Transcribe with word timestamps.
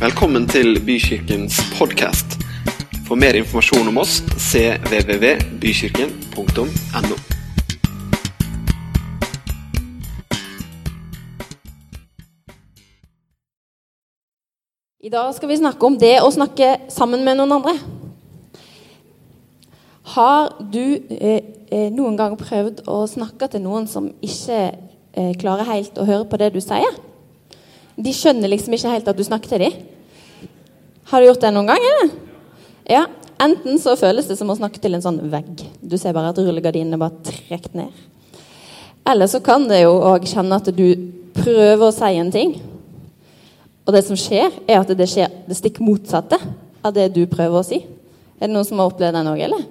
Velkommen 0.00 0.48
til 0.48 0.78
Bykirkens 0.80 1.58
podkast. 1.76 2.40
For 3.04 3.20
mer 3.20 3.36
informasjon 3.36 3.84
om 3.90 3.98
oss 4.00 4.22
cvvvbykirken.no. 4.32 7.16
I 15.04 15.12
dag 15.12 15.28
skal 15.36 15.52
vi 15.52 15.60
snakke 15.60 15.84
om 15.84 16.00
det 16.00 16.24
å 16.24 16.32
snakke 16.32 16.88
sammen 16.88 17.20
med 17.28 17.36
noen 17.36 17.52
andre. 17.58 17.76
Har 20.16 20.64
du 20.64 20.96
eh, 20.96 21.44
eh, 21.68 21.92
noen 21.92 22.16
gang 22.16 22.40
prøvd 22.40 22.88
å 22.88 23.04
snakke 23.04 23.52
til 23.52 23.68
noen 23.68 23.84
som 23.84 24.08
ikke 24.24 24.64
eh, 24.64 25.36
klarer 25.36 25.68
helt 25.74 25.92
å 26.00 26.08
høre 26.08 26.24
på 26.24 26.40
det 26.40 26.56
du 26.56 26.60
sier? 26.64 26.88
De 28.00 28.16
skjønner 28.16 28.48
liksom 28.48 28.72
ikke 28.72 28.88
helt 28.94 29.04
at 29.12 29.18
du 29.18 29.20
snakker 29.26 29.50
til 29.52 29.60
dem. 29.66 29.74
Har 31.10 31.20
du 31.20 31.26
gjort 31.26 31.42
det 31.42 31.50
noen 31.54 31.66
gang? 31.70 31.86
eller? 31.92 32.12
Ja. 32.86 33.06
Enten 33.40 33.78
så 33.80 33.96
føles 33.96 34.28
det 34.28 34.36
som 34.36 34.50
å 34.52 34.56
snakke 34.58 34.78
til 34.82 34.94
en 34.94 35.02
sånn 35.02 35.18
vegg. 35.32 35.62
Du 35.80 35.96
ser 35.98 36.12
bare 36.14 36.30
at 36.30 36.38
rullegardinene 36.38 36.98
bare 37.00 37.22
trukket 37.24 37.72
ned. 37.78 37.94
Eller 39.08 39.30
så 39.32 39.40
kan 39.42 39.64
det 39.66 39.80
jo 39.80 39.94
òg 40.10 40.26
kjenne 40.28 40.58
at 40.60 40.68
du 40.76 40.86
prøver 41.34 41.86
å 41.86 41.94
si 41.94 42.10
en 42.20 42.30
ting, 42.34 42.52
og 43.86 43.96
det 43.96 44.04
som 44.06 44.18
skjer, 44.18 44.52
er 44.68 44.82
at 44.82 44.92
det 44.94 45.08
skjer 45.08 45.32
det 45.48 45.56
stikk 45.58 45.80
motsatte 45.82 46.36
av 46.84 46.92
det 46.94 47.08
du 47.16 47.24
prøver 47.30 47.58
å 47.58 47.66
si. 47.66 47.80
Er 48.38 48.46
det 48.46 48.52
noen 48.52 48.68
som 48.68 48.78
har 48.78 48.92
opplevd 48.92 49.16
det 49.16 49.24
òg, 49.32 49.40
eller? 49.48 49.64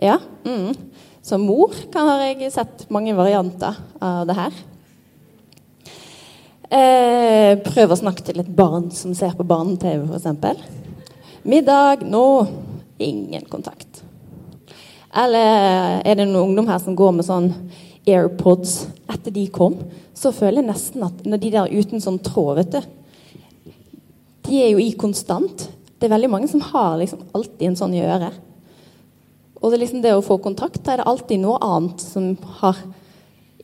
Ja. 0.00 0.16
Mm. 0.46 0.70
Som 1.26 1.44
mor 1.44 1.74
har 1.92 2.22
jeg 2.24 2.52
sett 2.54 2.86
mange 2.94 3.12
varianter 3.18 3.76
av 4.00 4.22
det 4.30 4.38
her. 4.38 4.62
Eh, 6.68 7.54
prøve 7.64 7.94
å 7.94 7.96
snakke 7.96 8.26
til 8.26 8.42
et 8.42 8.48
barn 8.52 8.90
som 8.92 9.14
ser 9.16 9.32
på 9.38 9.46
barne-TV, 9.48 10.04
f.eks. 10.04 10.66
Middag 11.48 12.04
nå. 12.04 12.24
Ingen 13.00 13.46
kontakt. 13.48 14.02
Eller 15.16 16.02
er 16.02 16.18
det 16.18 16.26
noen 16.26 16.50
ungdom 16.50 16.68
her 16.68 16.80
som 16.82 16.96
går 16.98 17.14
med 17.16 17.24
sånn 17.24 17.48
AirPods 18.04 18.74
etter 19.08 19.32
de 19.32 19.46
kom? 19.54 19.78
Så 20.12 20.34
føler 20.34 20.60
jeg 20.60 20.68
nesten 20.68 21.06
at 21.06 21.24
når 21.24 21.40
de 21.40 21.54
der 21.54 21.72
uten 21.72 22.04
sånn 22.04 22.18
tråd, 22.20 22.58
vet 22.58 22.74
du 22.74 23.72
De 24.48 24.60
er 24.60 24.72
jo 24.72 24.82
i 24.82 24.92
konstant. 24.98 25.68
Det 25.96 26.08
er 26.08 26.14
veldig 26.16 26.30
mange 26.32 26.48
som 26.50 26.60
har 26.72 26.98
liksom 27.00 27.24
alltid 27.36 27.68
en 27.70 27.80
sånn 27.80 27.96
i 27.96 28.04
øret. 28.04 28.36
Og 29.58 29.70
det, 29.70 29.78
er 29.78 29.82
liksom 29.86 30.02
det 30.04 30.14
å 30.14 30.24
få 30.24 30.36
kontakt, 30.42 30.82
da 30.84 30.94
er 30.94 31.00
det 31.00 31.08
alltid 31.10 31.42
noe 31.42 31.58
annet 31.64 32.02
som 32.02 32.34
har 32.60 32.76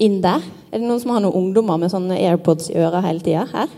inn 0.03 0.21
der. 0.25 0.43
Er 0.73 0.81
det 0.81 0.89
noen 0.89 1.01
som 1.03 1.15
har 1.15 1.23
noen 1.23 1.39
ungdommer 1.39 1.79
med 1.81 1.93
sånne 1.93 2.19
AirPods 2.19 2.71
i 2.73 2.79
øra 2.83 3.03
hele 3.05 3.23
tida 3.23 3.47
her? 3.53 3.73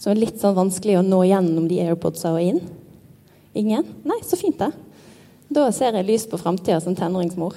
Som 0.00 0.12
er 0.12 0.22
litt 0.24 0.40
sånn 0.40 0.56
vanskelig 0.56 0.98
å 0.98 1.04
nå 1.06 1.22
gjennom 1.28 1.68
de 1.70 1.78
AirPodsa 1.84 2.34
og 2.34 2.42
inn? 2.42 2.62
Ingen? 3.54 3.84
Nei, 4.08 4.18
så 4.26 4.38
fint, 4.40 4.58
det. 4.58 4.72
Da 5.52 5.68
ser 5.74 5.94
jeg 5.94 6.08
lys 6.08 6.24
på 6.28 6.40
framtida 6.40 6.80
som 6.82 6.96
tenåringsmor. 6.96 7.54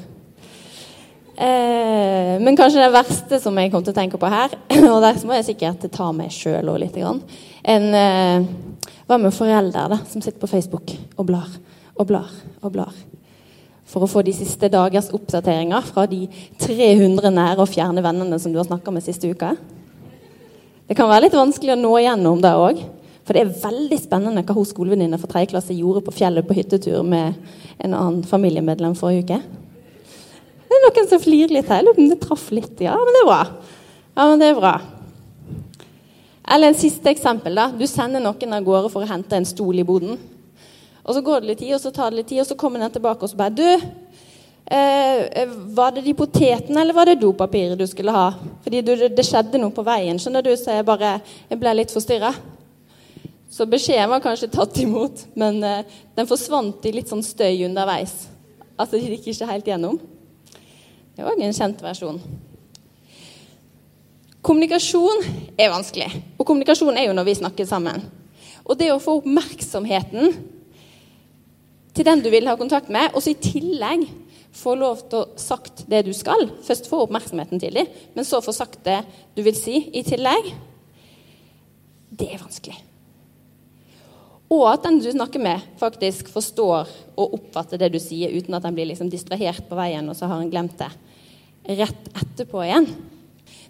Eh, 1.36 2.36
men 2.40 2.56
kanskje 2.56 2.80
det 2.80 2.94
verste 2.94 3.40
som 3.44 3.58
jeg 3.60 3.72
kom 3.74 3.84
til 3.84 3.92
å 3.92 3.98
tenke 3.98 4.20
på 4.20 4.30
her, 4.32 4.54
og 4.94 5.02
der 5.04 5.20
må 5.28 5.36
jeg 5.36 5.50
sikkert 5.50 5.84
ta 5.92 6.12
meg 6.16 6.32
sjøl 6.32 6.72
òg 6.72 6.80
litt 6.86 7.00
en, 7.02 7.90
eh, 8.00 8.46
Hva 9.06 9.18
med 9.22 9.36
foreldre 9.36 9.90
da, 9.92 10.00
som 10.10 10.22
sitter 10.24 10.40
på 10.42 10.50
Facebook 10.50 10.96
og 11.18 11.28
blar 11.28 11.50
og 11.96 12.08
blar 12.08 12.32
og 12.62 12.72
blar? 12.74 12.94
For 13.86 14.06
å 14.06 14.10
få 14.10 14.24
de 14.26 14.34
siste 14.34 14.70
dagers 14.72 15.12
oppdateringer 15.14 15.86
fra 15.92 16.08
de 16.10 16.26
300 16.62 17.32
nære 17.34 17.62
og 17.62 17.70
fjerne 17.70 18.04
vennene 18.06 18.40
som 18.42 18.54
du 18.54 18.60
har 18.60 18.68
snakka 18.68 18.94
med 18.94 19.06
siste 19.06 19.30
uke. 19.30 19.54
Det 20.86 20.98
kan 20.98 21.10
være 21.10 21.28
litt 21.28 21.38
vanskelig 21.38 21.76
å 21.76 21.82
nå 21.82 21.92
igjennom 22.02 22.42
det 22.42 22.54
òg. 22.58 22.82
For 23.26 23.34
det 23.34 23.42
er 23.42 23.54
veldig 23.64 23.98
spennende 23.98 24.44
hva 24.46 24.54
hun 24.54 24.68
skolevenninna 24.70 25.18
fra 25.22 25.32
3. 25.32 25.48
klasse 25.50 25.74
gjorde 25.74 26.04
på 26.06 26.14
fjellet 26.14 26.46
på 26.46 26.58
hyttetur 26.58 27.02
med 27.06 27.38
en 27.82 27.96
annen 27.98 28.26
familiemedlem 28.28 28.94
forrige 28.98 29.26
uke. 29.26 29.40
Det 30.66 30.78
er 30.78 30.84
noen 30.84 31.10
som 31.10 31.22
flirer 31.24 31.56
litt 31.56 31.72
her. 31.72 31.86
Det 31.98 32.20
traff 32.22 32.52
litt. 32.54 32.78
Ja, 32.86 32.94
men 33.00 33.18
det 33.18 33.24
er 33.24 33.32
bra. 33.32 33.42
Ja, 34.16 34.28
men 34.30 34.42
det 34.42 34.52
er 34.52 34.60
bra. 34.60 34.76
Eller 36.54 36.70
en 36.70 36.78
siste 36.78 37.10
eksempel. 37.10 37.56
da. 37.58 37.72
Du 37.74 37.88
sender 37.90 38.22
noen 38.22 38.54
av 38.54 38.66
gårde 38.66 38.92
for 38.94 39.02
å 39.02 39.10
hente 39.10 39.38
en 39.38 39.50
stol 39.50 39.82
i 39.82 39.88
boden. 39.88 40.20
Og 41.06 41.14
Så 41.14 41.22
går 41.22 41.42
det 41.42 41.48
litt 41.52 41.60
tid, 41.62 41.76
og 41.76 41.82
så 41.82 41.92
tar 41.94 42.12
det 42.12 42.24
litt 42.24 42.32
tid, 42.34 42.42
og 42.42 42.48
så 42.50 42.58
kommer 42.58 42.82
den 42.82 42.92
tilbake 42.92 43.24
og 43.24 43.30
så 43.30 43.38
bare 43.38 43.54
Du, 43.54 43.82
eh, 44.74 45.46
var 45.78 45.92
det 45.92 46.02
de 46.02 46.14
potetene, 46.18 46.82
eller 46.82 46.94
var 46.94 47.06
det 47.06 47.20
dopapiret 47.22 47.78
du 47.78 47.86
skulle 47.88 48.12
ha? 48.12 48.32
Fordi 48.64 48.82
du, 48.82 48.96
det 48.96 49.26
skjedde 49.26 49.62
noe 49.62 49.74
på 49.76 49.86
veien, 49.86 50.18
skjønner 50.18 50.42
du, 50.42 50.56
så 50.58 50.80
jeg 50.80 50.88
bare 50.88 51.20
jeg 51.50 51.60
ble 51.62 51.76
litt 51.78 51.94
forstyrra. 51.94 52.34
Så 53.50 53.68
beskjeden 53.70 54.10
var 54.10 54.24
kanskje 54.24 54.50
tatt 54.50 54.78
imot, 54.82 55.28
men 55.38 55.62
eh, 55.64 55.86
den 56.18 56.28
forsvant 56.28 56.86
i 56.90 56.96
litt 56.96 57.14
sånn 57.14 57.24
støy 57.24 57.68
underveis. 57.70 58.26
Altså, 58.76 58.98
de 58.98 59.14
gikk 59.14 59.30
ikke 59.32 59.52
helt 59.52 59.70
gjennom. 59.70 60.02
Det 61.16 61.24
er 61.24 61.30
òg 61.30 61.40
en 61.40 61.56
kjent 61.56 61.86
versjon. 61.86 62.18
Kommunikasjon 64.46 65.24
er 65.58 65.72
vanskelig. 65.72 66.10
Og 66.36 66.44
kommunikasjon 66.46 66.98
er 66.98 67.08
jo 67.08 67.16
når 67.16 67.30
vi 67.30 67.38
snakker 67.40 67.70
sammen. 67.70 68.04
Og 68.66 68.76
det 68.78 68.90
å 68.92 69.00
få 69.02 69.20
oppmerksomheten 69.22 70.34
til 71.96 72.08
den 72.08 72.24
du 72.24 72.30
vil 72.34 72.48
ha 72.50 72.58
kontakt 72.60 72.92
med, 72.92 73.14
og 73.14 73.24
så 73.24 73.32
i 73.32 73.40
tillegg 73.40 74.06
få 74.56 74.76
lov 74.80 75.06
til 75.10 75.22
å 75.22 75.40
sagt 75.40 75.84
det 75.92 76.06
du 76.08 76.14
skal 76.16 76.48
Først 76.64 76.88
få 76.88 77.02
oppmerksomheten 77.04 77.60
til 77.60 77.76
dem, 77.76 77.90
men 78.16 78.28
så 78.28 78.42
få 78.44 78.56
sagt 78.56 78.82
det 78.88 79.02
du 79.36 79.44
vil 79.44 79.56
si 79.58 79.82
i 79.92 80.04
tillegg 80.08 80.52
Det 82.16 82.30
er 82.32 82.40
vanskelig. 82.40 82.78
Og 84.56 84.68
at 84.70 84.86
den 84.86 85.02
du 85.02 85.10
snakker 85.10 85.42
med, 85.42 85.64
faktisk 85.82 86.30
forstår 86.32 86.92
og 87.18 87.34
oppfatter 87.40 87.82
det 87.82 87.90
du 87.96 87.98
sier, 88.00 88.32
uten 88.32 88.54
at 88.56 88.64
den 88.64 88.76
blir 88.78 88.88
liksom 88.92 89.10
distrahert 89.12 89.66
på 89.68 89.76
veien, 89.76 90.06
og 90.08 90.16
så 90.16 90.30
har 90.30 90.40
han 90.40 90.52
glemt 90.54 90.78
det 90.80 90.92
rett 91.82 92.12
etterpå 92.14 92.62
igjen. 92.62 92.86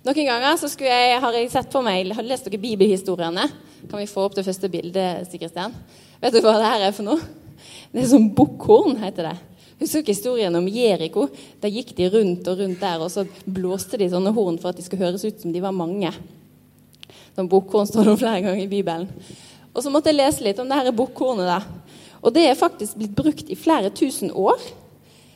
Noen 0.05 0.27
ganger 0.27 0.59
så 0.59 0.69
jeg, 0.77 1.15
har 1.23 1.33
jeg 1.33 1.47
sett 1.49 1.71
på 1.73 1.81
meg 1.81 2.11
Har 2.13 2.27
lest 2.27 2.45
dere 2.45 2.59
bibelhistoriene? 2.61 3.47
Kan 3.89 4.01
vi 4.01 4.09
få 4.09 4.27
opp 4.27 4.35
det 4.37 4.45
første 4.45 4.69
bildet, 4.69 5.31
Kristian? 5.31 5.73
Vet 6.21 6.35
du 6.35 6.43
hva 6.43 6.59
det 6.59 6.69
her 6.69 6.85
er 6.89 6.93
for 6.95 7.07
noe? 7.07 7.44
Det 7.91 8.03
er 8.03 8.09
som 8.11 8.29
bukkhorn, 8.35 8.97
heter 9.01 9.29
det. 9.29 9.35
Husker 9.79 10.01
dere 10.01 10.13
historien 10.13 10.55
om 10.55 10.67
Jeriko? 10.71 11.27
Da 11.59 11.67
gikk 11.71 11.91
de 11.97 12.07
rundt 12.13 12.47
og 12.47 12.61
rundt 12.61 12.79
der, 12.79 13.01
og 13.03 13.11
så 13.11 13.25
blåste 13.43 13.99
de 13.99 14.07
sånne 14.11 14.31
horn 14.35 14.59
for 14.61 14.71
at 14.71 14.79
de 14.79 14.85
skulle 14.85 15.03
høres 15.03 15.25
ut 15.25 15.41
som 15.41 15.51
de 15.51 15.63
var 15.63 15.75
mange. 15.75 16.11
Som 17.35 17.49
bukkhorn 17.51 17.87
står 17.89 18.07
det 18.07 18.21
flere 18.21 18.43
ganger 18.45 18.63
i 18.63 18.71
Bibelen. 18.71 19.09
Og 19.75 19.83
så 19.83 19.91
måtte 19.91 20.09
jeg 20.11 20.21
lese 20.21 20.45
litt 20.45 20.59
om 20.63 20.69
det 20.71 20.79
her 20.79 20.95
bukkhornet. 20.95 21.47
da. 21.49 21.59
Og 22.23 22.33
det 22.33 22.45
er 22.47 22.55
faktisk 22.57 22.95
blitt 22.97 23.15
brukt 23.15 23.49
i 23.51 23.59
flere 23.59 23.91
tusen 23.91 24.31
år 24.31 24.59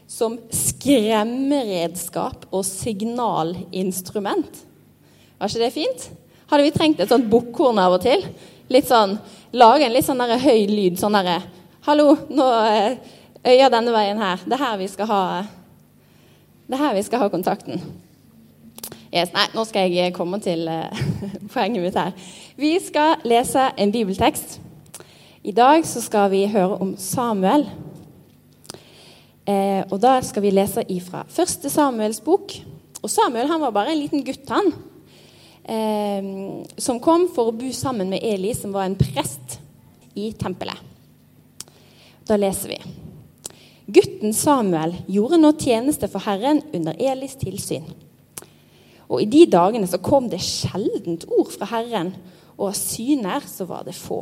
som 0.10 0.40
skremmeredskap 0.56 2.48
og 2.50 2.64
signalinstrument. 2.66 4.64
Var 5.38 5.52
ikke 5.52 5.66
det 5.66 5.76
fint? 5.76 6.10
Hadde 6.50 6.66
vi 6.66 6.74
trengt 6.74 7.00
et 7.04 7.12
sånt 7.12 7.30
bukkhorn 7.30 7.78
av 7.78 8.00
og 8.00 8.02
til? 8.08 8.24
Litt 8.72 8.88
sånn, 8.90 9.20
Lage 9.50 9.82
en 9.86 9.94
litt 9.96 10.06
sånn 10.06 10.20
der 10.22 10.38
høy 10.38 10.68
lyd. 10.70 11.00
Sånn 11.02 11.16
derre 11.18 11.40
'Hallo, 11.82 12.18
nå 12.30 12.46
eh, 12.66 12.98
øya 13.48 13.70
denne 13.72 13.92
veien 13.92 14.18
her. 14.18 14.42
Det 14.46 14.54
er 14.54 14.66
her 14.66 14.78
vi 14.78 14.88
skal 14.88 15.06
ha 15.06 15.44
vi 16.94 17.04
skal 17.04 17.20
ha 17.20 17.28
kontakten. 17.28 17.82
Yes, 19.10 19.32
nei, 19.34 19.48
nå 19.56 19.64
skal 19.66 19.90
jeg 19.90 20.14
komme 20.14 20.38
til 20.40 20.68
uh, 20.70 20.92
poenget 21.54 21.82
mitt 21.82 21.96
her. 21.98 22.12
Vi 22.58 22.76
skal 22.84 23.24
lese 23.26 23.72
en 23.78 23.92
bibeltekst. 23.92 24.60
I 25.44 25.52
dag 25.52 25.86
så 25.88 26.02
skal 26.02 26.30
vi 26.32 26.44
høre 26.52 26.78
om 26.78 26.92
Samuel. 26.98 27.64
Eh, 29.48 29.82
og 29.90 29.98
Da 30.02 30.20
skal 30.22 30.44
vi 30.46 30.52
lese 30.54 30.84
ifra 30.92 31.24
første 31.26 31.70
Samuels 31.70 32.20
bok. 32.22 32.54
Og 33.02 33.10
Samuel 33.10 33.48
han 33.48 33.62
var 33.62 33.72
bare 33.72 33.96
en 33.96 34.02
liten 34.02 34.22
gutt, 34.28 34.46
han. 34.52 34.74
Eh, 35.64 36.30
som 36.78 37.00
kom 37.00 37.30
for 37.34 37.50
å 37.50 37.56
bo 37.56 37.72
sammen 37.74 38.12
med 38.12 38.22
Eli, 38.22 38.54
som 38.54 38.76
var 38.76 38.86
en 38.86 39.00
prest 39.00 39.58
i 40.14 40.34
tempelet. 40.38 40.78
Da 42.30 42.38
leser 42.38 42.70
vi. 42.70 42.78
Gutten 43.90 44.36
Samuel 44.38 44.94
gjorde 45.10 45.40
nå 45.42 45.50
tjeneste 45.58 46.06
for 46.12 46.22
Herren 46.22 46.62
under 46.78 46.94
Elis 47.02 47.34
tilsyn. 47.42 47.88
Og 49.10 49.24
i 49.24 49.26
de 49.26 49.48
dagene 49.50 49.90
så 49.90 49.98
kom 49.98 50.28
det 50.30 50.44
sjeldent 50.46 51.26
ord 51.34 51.50
fra 51.50 51.72
Herren, 51.72 52.12
og 52.54 52.68
av 52.70 52.78
syner 52.78 53.48
så 53.50 53.66
var 53.66 53.88
det 53.88 53.98
få. 53.98 54.22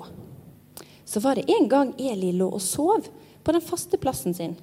Så 1.04 1.20
var 1.20 1.36
det 1.36 1.50
en 1.52 1.68
gang 1.68 1.92
Eli 2.00 2.32
lå 2.32 2.48
og 2.48 2.64
sov 2.64 3.10
på 3.44 3.56
den 3.56 3.64
faste 3.64 4.00
plassen 4.00 4.36
sin. 4.38 4.56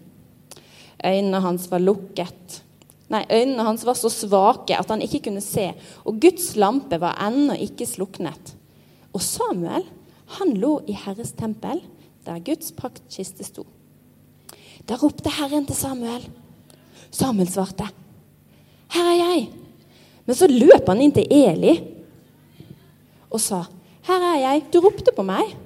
Øynene 1.05 1.43
hans 1.45 1.69
var 1.69 1.85
lukket. 1.85 2.63
Nei, 3.13 3.27
øynene 3.29 3.67
hans 3.69 3.85
var 3.85 3.99
så 4.01 4.09
svake 4.09 4.79
at 4.79 4.89
han 4.89 5.05
ikke 5.05 5.27
kunne 5.27 5.45
se, 5.45 5.67
og 6.09 6.17
Guds 6.23 6.55
lampe 6.57 6.97
var 7.03 7.21
ennå 7.27 7.59
ikke 7.67 7.85
sluknet. 7.89 8.55
Og 9.13 9.21
Samuel, 9.21 9.85
han 10.39 10.57
lå 10.57 10.79
i 10.89 10.97
Herres 10.97 11.37
tempel, 11.37 11.85
der 12.27 12.41
Guds 12.45 12.73
praktkiste 12.73 13.45
sto. 13.45 13.67
Da 14.89 14.97
ropte 15.01 15.33
Herren 15.33 15.67
til 15.67 15.77
Samuel. 15.77 16.25
Samuel 17.11 17.49
svarte, 17.49 17.89
'Her 18.89 19.11
er 19.11 19.17
jeg.' 19.17 19.51
Men 20.27 20.37
så 20.37 20.47
løp 20.49 20.89
han 20.89 21.01
inn 21.01 21.13
til 21.13 21.27
Eli 21.31 21.81
og 23.31 23.41
sa, 23.41 23.65
'Her 24.07 24.21
er 24.35 24.39
jeg. 24.41 24.65
Du 24.73 24.81
ropte 24.81 25.13
på 25.17 25.23
meg.' 25.23 25.57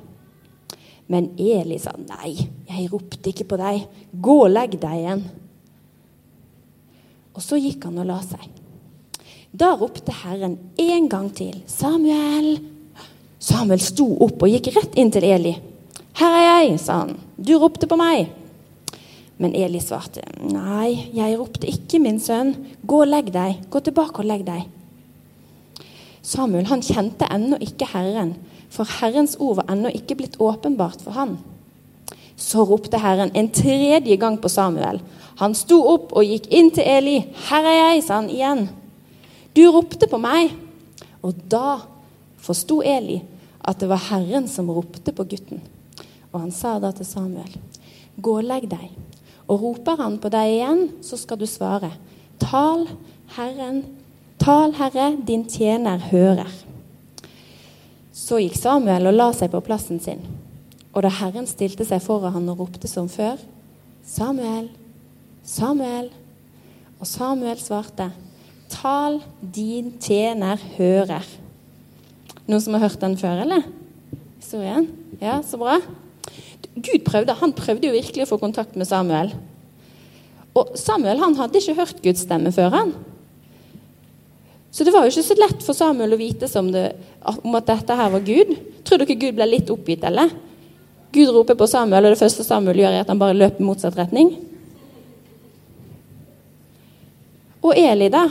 Men 1.09 1.31
Eli 1.39 1.79
sa, 1.79 1.91
'Nei, 1.97 2.49
jeg 2.69 2.93
ropte 2.93 3.31
ikke 3.31 3.45
på 3.45 3.57
deg. 3.57 3.87
Gå 4.23 4.45
og 4.45 4.51
legg 4.51 4.81
deg 4.81 5.03
igjen.' 5.03 5.25
Og 7.35 7.43
så 7.43 7.57
gikk 7.57 7.85
han 7.85 7.99
og 7.99 8.07
la 8.07 8.21
seg. 8.21 8.49
Da 9.55 9.75
ropte 9.75 10.13
Herren 10.13 10.59
en 10.79 11.09
gang 11.09 11.35
til, 11.35 11.63
'Samuel!' 11.67 12.59
Samuel 13.39 13.81
sto 13.81 14.17
opp 14.21 14.43
og 14.43 14.51
gikk 14.51 14.75
rett 14.75 14.97
inn 14.99 15.11
til 15.11 15.25
Eli. 15.25 15.55
'Her 16.19 16.35
er 16.35 16.63
jeg', 16.63 16.81
sa 16.81 16.93
han. 16.93 17.21
'Du 17.39 17.59
ropte 17.59 17.87
på 17.87 17.97
meg.' 17.97 18.33
Men 19.39 19.55
Eli 19.55 19.79
svarte, 19.79 20.21
'Nei, 20.43 21.11
jeg 21.15 21.39
ropte 21.39 21.69
ikke, 21.71 22.01
min 22.03 22.19
sønn. 22.19 22.57
Gå 22.87 23.03
og 23.05 23.09
legg 23.09 23.31
deg. 23.33 23.61
Gå 23.71 23.79
tilbake 23.81 24.19
og 24.19 24.27
legg 24.27 24.43
deg.' 24.47 24.67
Samuel 26.23 26.67
han 26.67 26.83
kjente 26.83 27.29
ennå 27.31 27.57
ikke 27.63 27.87
Herren, 27.93 28.35
for 28.69 28.85
Herrens 28.99 29.37
ord 29.39 29.61
var 29.61 29.71
ennå 29.71 29.89
ikke 29.95 30.17
blitt 30.19 30.37
åpenbart 30.43 31.01
for 31.01 31.15
han. 31.15 31.39
Så 32.37 32.67
ropte 32.67 32.99
Herren 32.99 33.31
en 33.35 33.49
tredje 33.55 34.17
gang 34.17 34.41
på 34.43 34.49
Samuel. 34.49 35.01
Han 35.39 35.55
sto 35.55 35.79
opp 35.87 36.13
og 36.13 36.27
gikk 36.27 36.51
inn 36.51 36.71
til 36.75 36.83
Eli. 36.83 37.19
'Her 37.23 37.63
er 37.63 37.79
jeg', 37.79 38.03
sa 38.03 38.15
han 38.15 38.31
igjen. 38.31 38.69
'Du 39.55 39.71
ropte 39.71 40.11
på 40.11 40.19
meg.' 40.19 40.51
Og 41.23 41.35
da 41.51 41.79
forsto 42.39 42.83
Eli 42.83 43.23
at 43.61 43.79
det 43.79 43.89
var 43.89 44.07
Herren 44.11 44.49
som 44.49 44.71
ropte 44.71 45.13
på 45.13 45.25
gutten. 45.25 45.63
Og 46.33 46.41
han 46.41 46.51
sa 46.53 46.79
da 46.79 46.91
til 46.93 47.07
Samuel, 47.07 47.59
'Gå 48.21 48.37
og 48.39 48.45
legg 48.45 48.69
deg.' 48.71 48.97
Og 49.49 49.63
roper 49.63 49.97
han 49.97 50.19
på 50.19 50.29
deg 50.29 50.51
igjen, 50.53 50.91
så 51.03 51.17
skal 51.17 51.39
du 51.39 51.47
svare, 51.47 51.93
'Tal, 52.39 52.89
Herren, 53.37 53.85
tal, 54.39 54.73
Herre, 54.73 55.17
din 55.27 55.45
tjener 55.45 55.99
hører.' 55.99 56.65
Så 58.13 58.37
gikk 58.43 58.57
Samuel 58.57 59.07
og 59.07 59.15
la 59.15 59.33
seg 59.33 59.51
på 59.51 59.61
plassen 59.61 60.01
sin. 60.01 60.21
Og 60.93 61.03
da 61.03 61.09
Herren 61.09 61.47
stilte 61.47 61.85
seg 61.85 62.03
foran 62.03 62.33
han 62.33 62.49
og 62.49 62.59
ropte 62.59 62.89
som 62.89 63.09
før, 63.09 63.37
'Samuel, 64.05 64.69
Samuel.' 65.45 66.11
Og 67.01 67.07
Samuel 67.07 67.59
svarte, 67.59 68.13
'Tal, 68.69 69.23
din 69.55 69.93
tjener 70.01 70.59
hører.' 70.77 71.39
Noen 72.49 72.61
som 72.61 72.75
har 72.75 72.81
hørt 72.81 73.01
den 73.01 73.17
før, 73.17 73.43
eller? 73.43 73.63
Historien? 74.41 74.87
Ja, 75.21 75.43
så 75.43 75.59
bra. 75.61 75.77
Gud 76.85 77.05
prøvde, 77.07 77.37
han 77.39 77.55
prøvde 77.57 77.89
jo 77.89 77.97
virkelig 77.97 78.27
å 78.27 78.33
få 78.33 78.41
kontakt 78.41 78.77
med 78.79 78.89
Samuel. 78.89 79.33
Og 80.59 80.75
Samuel 80.79 81.21
han 81.23 81.37
hadde 81.39 81.61
ikke 81.61 81.77
hørt 81.79 82.03
Guds 82.05 82.25
stemme 82.27 82.53
før. 82.55 82.71
han. 82.75 82.93
Så 84.71 84.85
det 84.85 84.93
var 84.93 85.07
jo 85.07 85.13
ikke 85.13 85.27
så 85.27 85.37
lett 85.39 85.63
for 85.65 85.77
Samuel 85.77 86.15
å 86.15 86.21
vite 86.21 86.49
det, 86.73 86.85
om 87.25 87.57
at 87.57 87.71
dette 87.71 87.97
her 87.99 88.11
var 88.13 88.21
Gud. 88.21 88.53
Tror 88.85 89.01
dere 89.01 89.17
Gud 89.19 89.35
ble 89.39 89.47
litt 89.49 89.71
oppgitt, 89.73 90.05
eller? 90.05 90.31
Gud 91.13 91.33
roper 91.33 91.57
på 91.57 91.67
Samuel, 91.67 92.05
og 92.05 92.15
det 92.15 92.21
første 92.21 92.45
Samuel 92.45 92.83
gjør, 92.83 92.99
er 92.99 93.07
at 93.07 93.09
han 93.09 93.21
bare 93.21 93.37
løper 93.37 93.65
i 93.65 93.67
motsatt 93.67 93.97
retning. 93.97 94.35
Og 97.65 97.73
Eli, 97.75 98.11
da? 98.13 98.29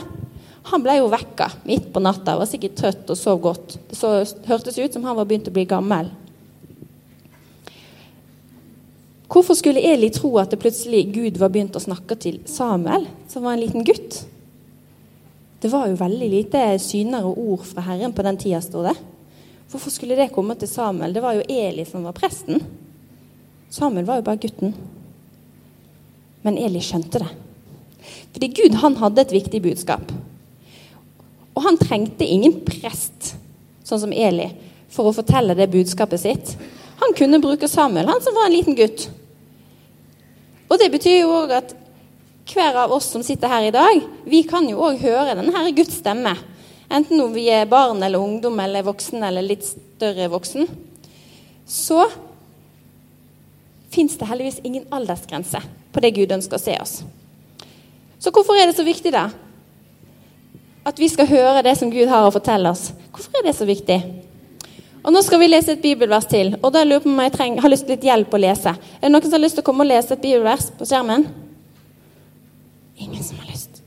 Han 0.70 0.84
ble 0.84 0.98
jo 0.98 1.10
vekka 1.10 1.48
midt 1.66 1.90
på 1.94 2.00
natta, 2.02 2.36
var 2.38 2.48
sikkert 2.48 2.76
trøtt 2.78 3.10
og 3.12 3.18
sov 3.18 3.40
godt. 3.42 3.76
Det 3.90 3.98
så, 3.98 4.20
hørtes 4.48 4.78
ut 4.78 4.94
som 4.94 5.04
han 5.08 5.16
var 5.18 5.28
begynt 5.28 5.48
å 5.50 5.54
bli 5.54 5.64
gammel. 5.68 6.10
Hvorfor 9.38 9.54
skulle 9.54 9.78
Eli 9.86 10.08
tro 10.10 10.32
at 10.40 10.50
det 10.50 10.58
plutselig 10.58 11.12
Gud 11.14 11.36
var 11.38 11.52
begynt 11.54 11.76
å 11.78 11.82
snakke 11.82 12.16
til 12.18 12.40
Samuel, 12.50 13.04
som 13.30 13.44
var 13.46 13.54
en 13.54 13.60
liten 13.62 13.84
gutt? 13.86 14.16
Det 15.62 15.68
var 15.70 15.86
jo 15.86 15.98
veldig 16.00 16.30
lite 16.32 16.62
syner 16.82 17.22
og 17.28 17.36
ord 17.38 17.66
fra 17.68 17.84
Herren 17.86 18.10
på 18.16 18.24
den 18.26 18.34
tida, 18.42 18.58
står 18.58 18.88
det. 18.88 18.94
Hvorfor 19.70 19.94
skulle 19.94 20.16
det 20.18 20.32
komme 20.34 20.56
til 20.58 20.66
Samuel? 20.66 21.14
Det 21.14 21.22
var 21.22 21.36
jo 21.36 21.44
Eli 21.54 21.84
som 21.86 22.02
var 22.08 22.16
presten. 22.16 22.64
Samuel 23.70 24.08
var 24.08 24.18
jo 24.18 24.24
bare 24.26 24.40
gutten. 24.42 24.74
Men 26.42 26.58
Eli 26.58 26.82
skjønte 26.82 27.22
det. 27.22 27.30
Fordi 28.34 28.48
Gud 28.58 28.80
han 28.82 28.98
hadde 28.98 29.22
et 29.22 29.36
viktig 29.36 29.60
budskap. 29.68 30.10
Og 31.54 31.62
han 31.62 31.78
trengte 31.78 32.26
ingen 32.26 32.58
prest, 32.66 33.36
sånn 33.86 34.02
som 34.02 34.18
Eli, 34.18 34.50
for 34.90 35.06
å 35.06 35.14
fortelle 35.14 35.54
det 35.54 35.70
budskapet 35.70 36.26
sitt. 36.26 36.56
Han 37.04 37.14
kunne 37.14 37.38
bruke 37.38 37.70
Samuel, 37.70 38.10
han 38.10 38.26
som 38.26 38.34
var 38.34 38.50
en 38.50 38.58
liten 38.58 38.78
gutt. 38.82 39.06
Og 40.68 40.78
det 40.80 40.90
betyr 40.92 41.22
jo 41.22 41.34
òg 41.42 41.54
at 41.58 41.74
hver 42.48 42.76
av 42.84 42.92
oss 42.96 43.10
som 43.12 43.24
sitter 43.24 43.50
her 43.50 43.68
i 43.68 43.74
dag, 43.74 44.00
vi 44.24 44.42
kan 44.48 44.64
jo 44.68 44.80
òg 44.84 45.00
høre 45.02 45.36
denne 45.36 45.64
Guds 45.76 45.98
stemme. 46.00 46.34
Enten 46.88 47.20
når 47.20 47.34
vi 47.34 47.44
er 47.52 47.68
barn 47.68 48.00
eller 48.02 48.20
ungdom 48.20 48.56
eller 48.60 48.86
voksen 48.86 49.24
eller 49.24 49.44
litt 49.44 49.66
større 49.66 50.30
voksen. 50.32 50.68
Så 51.68 52.06
fins 53.92 54.16
det 54.16 54.28
heldigvis 54.28 54.62
ingen 54.64 54.86
aldersgrense 54.92 55.60
på 55.92 56.04
det 56.04 56.14
Gud 56.16 56.32
ønsker 56.32 56.56
å 56.56 56.62
se 56.62 56.76
oss. 56.80 56.94
Så 58.18 58.32
hvorfor 58.34 58.56
er 58.56 58.68
det 58.68 58.76
så 58.76 58.86
viktig, 58.86 59.12
da? 59.14 59.28
At 60.88 60.98
vi 60.98 61.10
skal 61.12 61.28
høre 61.28 61.62
det 61.66 61.76
som 61.78 61.92
Gud 61.92 62.08
har 62.08 62.24
å 62.26 62.32
fortelle 62.32 62.72
oss. 62.72 62.90
Hvorfor 63.12 63.40
er 63.40 63.48
det 63.48 63.56
så 63.56 63.68
viktig? 63.68 63.98
Og 65.04 65.12
Nå 65.14 65.22
skal 65.22 65.40
vi 65.40 65.48
lese 65.48 65.72
et 65.72 65.82
bibelvers 65.82 66.26
til. 66.26 66.56
og 66.62 66.72
da 66.72 66.82
lurer 66.84 66.98
jeg 66.98 67.02
på 67.02 67.08
om 67.08 67.20
jeg 67.22 67.32
trenger, 67.32 67.62
har 67.62 67.70
lyst 67.70 67.86
til 67.86 67.94
litt 67.96 68.08
hjelp 68.08 68.34
å 68.34 68.40
lese. 68.42 68.74
Er 68.74 69.06
det 69.06 69.12
noen 69.12 69.22
som 69.22 69.36
har 69.38 69.44
lyst 69.44 69.58
til 69.58 69.62
å 69.62 69.68
komme 69.68 69.84
og 69.84 69.90
lese 69.90 70.14
et 70.14 70.24
bibelvers 70.24 70.70
på 70.78 70.88
skjermen? 70.88 71.26
Ingen 72.98 73.22
som 73.22 73.38
har 73.38 73.46
lyst. 73.46 73.82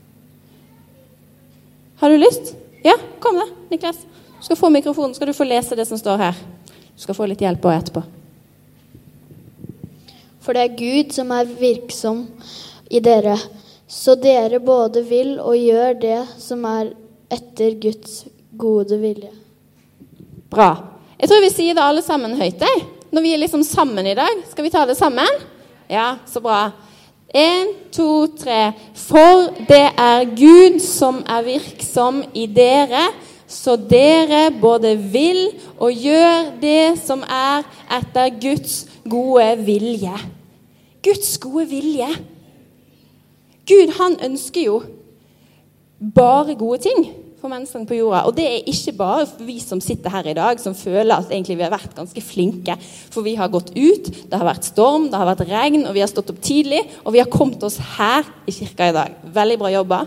Har 2.00 2.10
du 2.10 2.16
lyst? 2.16 2.54
Ja, 2.82 2.96
kom 3.20 3.36
da, 3.38 3.46
Niklas. 3.70 4.00
Du 4.38 4.46
skal 4.48 4.58
få 4.58 4.70
mikrofonen, 4.74 5.14
skal 5.14 5.30
du 5.30 5.36
få 5.36 5.44
lese 5.46 5.76
det 5.78 5.86
som 5.86 5.98
står 6.00 6.18
her. 6.18 6.40
Du 6.96 7.04
skal 7.04 7.14
få 7.14 7.28
litt 7.30 7.44
hjelp 7.44 7.62
også 7.62 7.78
etterpå. 7.78 8.02
For 10.42 10.56
det 10.56 10.64
er 10.64 10.78
Gud 10.80 11.12
som 11.14 11.30
er 11.30 11.46
virksom 11.46 12.24
i 12.90 12.98
dere, 13.04 13.36
så 13.86 14.16
dere 14.18 14.58
både 14.58 15.04
vil 15.06 15.36
og 15.38 15.54
gjør 15.54 15.94
det 16.02 16.18
som 16.42 16.64
er 16.66 16.90
etter 17.32 17.76
Guds 17.78 18.24
gode 18.58 18.98
vilje. 18.98 19.30
Bra. 20.50 20.91
Jeg 21.22 21.30
tror 21.30 21.44
vi 21.44 21.52
sier 21.54 21.76
det 21.78 21.82
alle 21.86 22.02
sammen 22.02 22.32
høyt. 22.34 22.58
Jeg. 22.58 22.78
Når 23.14 23.22
vi 23.22 23.30
er 23.30 23.38
liksom 23.38 23.60
sammen 23.62 24.06
i 24.10 24.14
dag. 24.18 24.40
Skal 24.50 24.64
vi 24.66 24.72
ta 24.74 24.80
det 24.88 24.96
sammen? 24.98 25.36
Ja, 25.86 26.16
så 26.26 26.42
bra. 26.42 26.72
En, 27.30 27.70
to, 27.94 28.26
tre. 28.40 28.72
For 28.98 29.52
det 29.68 29.84
er 30.02 30.26
Gud 30.34 30.80
som 30.82 31.20
er 31.22 31.46
virksom 31.46 32.24
i 32.34 32.48
dere, 32.50 33.04
så 33.46 33.76
dere 33.78 34.48
både 34.58 34.96
vil 34.98 35.44
og 35.76 35.94
gjør 35.94 36.50
det 36.58 36.98
som 37.04 37.22
er 37.22 37.62
etter 38.00 38.34
Guds 38.42 38.76
gode 39.06 39.46
vilje. 39.62 40.18
Guds 41.06 41.36
gode 41.38 41.68
vilje. 41.70 42.10
Gud, 43.62 43.94
han 44.00 44.18
ønsker 44.26 44.66
jo 44.66 44.82
bare 46.02 46.58
gode 46.58 46.82
ting 46.90 47.12
for 47.42 47.50
menneskene 47.50 47.88
på 47.90 47.96
jorda. 47.98 48.20
Og 48.28 48.36
det 48.36 48.44
er 48.46 48.68
ikke 48.70 48.94
bare 49.00 49.26
vi 49.42 49.56
som 49.58 49.80
sitter 49.82 50.12
her 50.14 50.28
i 50.30 50.36
dag, 50.38 50.60
som 50.62 50.76
føler 50.78 51.16
at 51.16 51.32
egentlig 51.32 51.56
vi 51.58 51.64
har 51.66 51.72
vært 51.74 51.96
ganske 51.96 52.22
flinke. 52.22 52.76
For 53.10 53.26
vi 53.26 53.34
har 53.38 53.50
gått 53.50 53.72
ut, 53.74 54.10
det 54.30 54.38
har 54.38 54.46
vært 54.46 54.68
storm, 54.68 55.08
det 55.10 55.18
har 55.18 55.26
vært 55.26 55.48
regn, 55.50 55.82
og 55.88 55.96
vi 55.96 56.04
har 56.04 56.10
stått 56.10 56.30
opp 56.30 56.38
tidlig. 56.44 56.84
Og 57.02 57.16
vi 57.16 57.22
har 57.22 57.30
kommet 57.32 57.62
oss 57.66 57.80
her 57.96 58.28
i 58.46 58.54
kirka 58.54 58.92
i 58.92 58.94
dag. 58.94 59.16
Veldig 59.34 59.56
bra 59.58 59.72
jobba. 59.74 59.98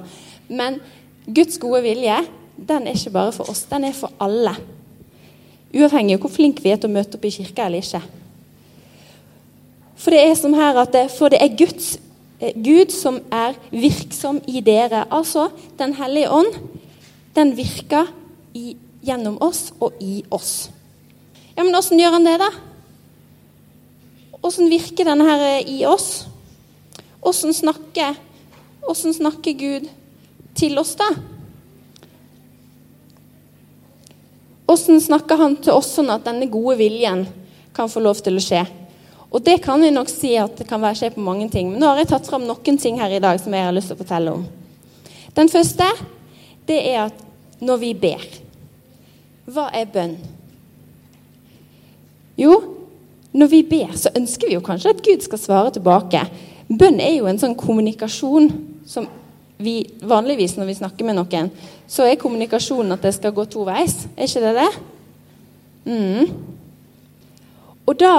Men 0.48 0.80
Guds 1.28 1.60
gode 1.60 1.82
vilje, 1.84 2.22
den 2.56 2.88
er 2.88 2.96
ikke 2.96 3.18
bare 3.18 3.36
for 3.36 3.52
oss, 3.52 3.66
den 3.68 3.90
er 3.90 3.98
for 3.98 4.16
alle. 4.24 4.56
Uavhengig 5.76 6.16
av 6.16 6.24
hvor 6.24 6.32
flinke 6.32 6.64
vi 6.64 6.72
er 6.72 6.80
til 6.80 6.88
å 6.88 6.96
møte 6.96 7.20
opp 7.20 7.28
i 7.28 7.34
kirka 7.36 7.68
eller 7.68 7.84
ikke. 7.84 8.02
For 10.00 10.16
det 10.16 10.24
er 10.24 10.40
som 10.40 10.56
her 10.56 10.80
at 10.80 10.96
det, 10.96 11.10
for 11.18 11.34
det 11.34 11.42
er 11.44 11.56
Guds 11.60 11.98
eh, 12.40 12.56
Gud 12.56 12.96
som 12.96 13.20
er 13.34 13.60
virksom 13.76 14.40
i 14.48 14.64
dere. 14.64 15.04
Altså 15.12 15.50
Den 15.80 15.98
hellige 16.00 16.32
ånd 16.32 16.56
den 17.36 17.52
virker 17.56 18.08
i, 18.56 18.76
gjennom 19.04 19.38
oss 19.44 19.70
og 19.80 19.98
i 20.00 20.24
oss. 20.34 20.70
Ja, 21.56 21.64
Men 21.64 21.76
åssen 21.76 22.00
gjør 22.00 22.18
han 22.18 22.28
det, 22.28 22.38
da? 22.40 22.50
Åssen 24.46 24.70
virker 24.72 25.08
denne 25.08 25.28
her 25.28 25.44
eh, 25.44 25.70
i 25.76 25.86
oss? 25.88 26.26
Åssen 27.26 27.54
snakker, 27.54 28.16
snakker 28.94 29.58
Gud 29.58 29.88
til 30.56 30.78
oss, 30.80 30.94
da? 31.00 31.10
Åssen 34.70 35.02
snakker 35.02 35.38
han 35.38 35.58
til 35.62 35.76
oss 35.76 35.92
sånn 35.96 36.12
at 36.14 36.26
denne 36.26 36.48
gode 36.50 36.78
viljen 36.80 37.26
kan 37.76 37.90
få 37.92 38.02
lov 38.02 38.22
til 38.24 38.38
å 38.38 38.44
skje? 38.44 38.64
Og 39.36 39.44
det 39.44 39.58
kan 39.66 39.82
vi 39.82 39.92
nok 39.92 40.10
si 40.10 40.36
at 40.40 40.56
det 40.58 40.68
kan 40.70 40.82
være 40.82 41.00
skje 41.00 41.12
på 41.16 41.24
mange 41.26 41.50
ting. 41.52 41.72
Men 41.72 41.82
nå 41.82 41.90
har 41.92 42.00
jeg 42.00 42.14
tatt 42.14 42.30
fram 42.30 42.46
noen 42.48 42.78
ting 42.82 43.02
her 43.02 43.12
i 43.12 43.22
dag 43.24 43.42
som 43.42 43.54
jeg 43.54 43.68
har 43.68 43.76
lyst 43.76 43.92
til 43.92 43.98
å 43.98 44.04
fortelle 44.04 44.36
om. 44.38 44.46
Den 45.36 45.52
første 45.52 45.90
det 46.68 46.80
er 46.92 47.06
at 47.08 47.22
når 47.64 47.82
vi 47.82 47.92
ber 47.98 48.24
Hva 49.46 49.68
er 49.78 49.86
bønn? 49.94 50.16
Jo, 52.36 52.56
når 53.36 53.52
vi 53.52 53.62
ber, 53.68 53.92
så 53.96 54.10
ønsker 54.18 54.50
vi 54.50 54.56
jo 54.58 54.64
kanskje 54.66 54.96
at 54.96 55.04
Gud 55.06 55.22
skal 55.24 55.40
svare 55.40 55.74
tilbake. 55.76 56.24
Bønn 56.68 56.98
er 57.04 57.14
jo 57.20 57.30
en 57.30 57.40
sånn 57.40 57.54
kommunikasjon 57.56 58.50
som 58.90 59.06
vi 59.58 59.78
vanligvis 60.04 60.58
når 60.58 60.70
vi 60.72 60.78
snakker 60.82 61.08
med 61.08 61.16
noen, 61.20 61.52
så 61.88 62.08
er 62.08 62.20
kommunikasjonen 62.20 62.96
at 62.96 63.06
det 63.06 63.14
skal 63.16 63.36
gå 63.36 63.46
to 63.48 63.64
veis. 63.68 64.02
Er 64.18 64.28
ikke 64.28 64.44
det 64.44 64.56
det? 64.58 64.72
Mm. 65.86 66.34
Og 67.86 68.00
da 68.02 68.14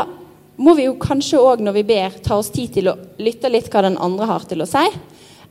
må 0.56 0.76
vi 0.78 0.86
jo 0.86 0.96
kanskje 1.00 1.40
òg 1.42 1.60
når 1.64 1.76
vi 1.76 1.84
ber, 1.90 2.16
ta 2.24 2.38
oss 2.38 2.52
tid 2.54 2.72
til 2.78 2.88
å 2.92 2.96
lytte 3.20 3.50
litt 3.52 3.68
hva 3.72 3.84
den 3.84 3.98
andre 4.00 4.28
har 4.30 4.46
til 4.48 4.64
å 4.64 4.68
si. 4.70 4.84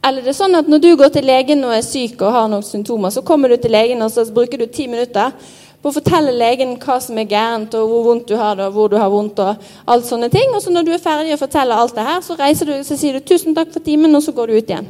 Eller 0.05 0.21
det 0.21 0.35
er 0.35 0.38
sånn 0.38 0.57
at 0.57 0.67
når 0.69 0.81
du 0.83 0.91
går 1.00 1.13
til 1.15 1.25
legen 1.25 1.63
og 1.65 1.74
er 1.74 1.85
syk 1.85 2.19
og 2.21 2.33
har 2.35 2.50
noen 2.51 2.65
symptomer, 2.65 3.09
så 3.09 3.24
kommer 3.25 3.50
du 3.50 3.57
til 3.57 3.74
legen 3.74 4.03
og 4.05 4.12
så 4.13 4.25
bruker 4.33 4.62
du 4.62 4.67
ti 4.69 4.85
minutter 4.91 5.33
på 5.81 5.89
å 5.89 5.95
fortelle 5.95 6.33
legen 6.33 6.75
hva 6.81 6.97
som 7.01 7.17
er 7.21 7.27
gærent, 7.29 7.74
og 7.77 7.89
hvor 7.89 8.05
vondt 8.07 8.29
du 8.29 8.33
har 8.39 8.55
det, 8.57 8.65
og 8.65 8.74
hvor 8.74 8.89
du 8.89 8.95
har 8.97 9.09
vondt, 9.13 9.38
og 9.38 9.91
alt 9.93 10.07
sånne 10.07 10.31
ting. 10.33 10.50
Og 10.57 10.63
så 10.63 10.74
når 10.74 10.88
du 10.88 10.89
er 10.95 11.01
ferdig 11.01 11.35
å 11.35 11.38
fortelle 11.38 11.77
alt 11.77 11.93
det 11.93 12.05
her, 12.07 12.24
så 12.25 12.38
reiser 12.39 12.71
du 12.71 12.74
så 12.85 12.97
sier 12.97 13.13
du 13.13 13.21
'tusen 13.21 13.53
takk 13.53 13.69
for 13.74 13.85
timen', 13.85 14.15
og 14.17 14.24
så 14.25 14.33
går 14.33 14.47
du 14.47 14.57
ut 14.57 14.71
igjen. 14.71 14.88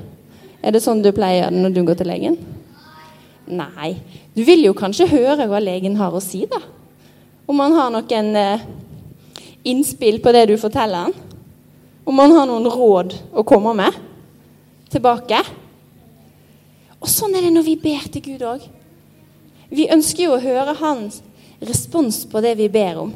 Er 0.63 0.71
det 0.71 0.83
sånn 0.83 1.03
du 1.03 1.11
pleier 1.11 1.51
når 1.51 1.75
du 1.75 1.83
går 1.83 1.99
til 1.99 2.07
legen? 2.07 2.37
Nei. 3.47 3.97
Du 4.35 4.43
vil 4.43 4.63
jo 4.63 4.73
kanskje 4.73 5.11
høre 5.11 5.47
hva 5.47 5.59
legen 5.59 5.99
har 5.99 6.15
å 6.15 6.23
si, 6.23 6.45
da. 6.47 6.63
Om 7.47 7.59
han 7.59 7.73
har 7.73 7.91
noen 7.91 8.35
eh, 8.35 8.65
innspill 9.63 10.21
på 10.23 10.31
det 10.31 10.47
du 10.47 10.57
forteller 10.57 11.09
han. 11.09 11.13
Om 12.05 12.19
han 12.19 12.31
har 12.31 12.47
noen 12.47 12.71
råd 12.71 13.19
å 13.35 13.43
komme 13.43 13.75
med 13.75 13.93
tilbake. 14.93 15.39
Og 17.01 17.11
sånn 17.11 17.35
er 17.37 17.45
det 17.45 17.53
når 17.53 17.65
vi 17.67 17.77
ber 17.81 18.09
til 18.11 18.23
Gud 18.25 18.45
òg. 18.45 18.65
Vi 19.75 19.89
ønsker 19.91 20.27
jo 20.27 20.35
å 20.35 20.41
høre 20.43 20.75
hans 20.79 21.21
respons 21.65 22.23
på 22.29 22.41
det 22.43 22.55
vi 22.59 22.69
ber 22.71 23.01
om. 23.05 23.13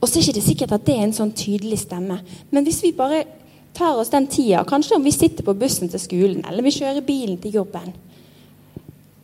Og 0.00 0.08
så 0.08 0.20
er 0.20 0.28
det 0.28 0.36
ikke 0.36 0.48
sikkert 0.50 0.74
at 0.76 0.86
det 0.86 0.96
er 0.96 1.06
en 1.06 1.16
sånn 1.16 1.34
tydelig 1.34 1.80
stemme. 1.82 2.18
Men 2.54 2.66
hvis 2.66 2.82
vi 2.84 2.92
bare 2.96 3.24
tar 3.76 3.98
oss 3.98 4.12
den 4.12 4.28
tida, 4.30 4.64
kanskje 4.68 4.96
om 4.96 5.04
vi 5.04 5.12
sitter 5.14 5.44
på 5.44 5.56
bussen 5.58 5.90
til 5.92 6.00
skolen, 6.00 6.44
eller 6.46 6.64
vi 6.64 6.74
kjører 6.76 7.04
bilen 7.04 7.38
til 7.42 7.58
jobben, 7.60 7.94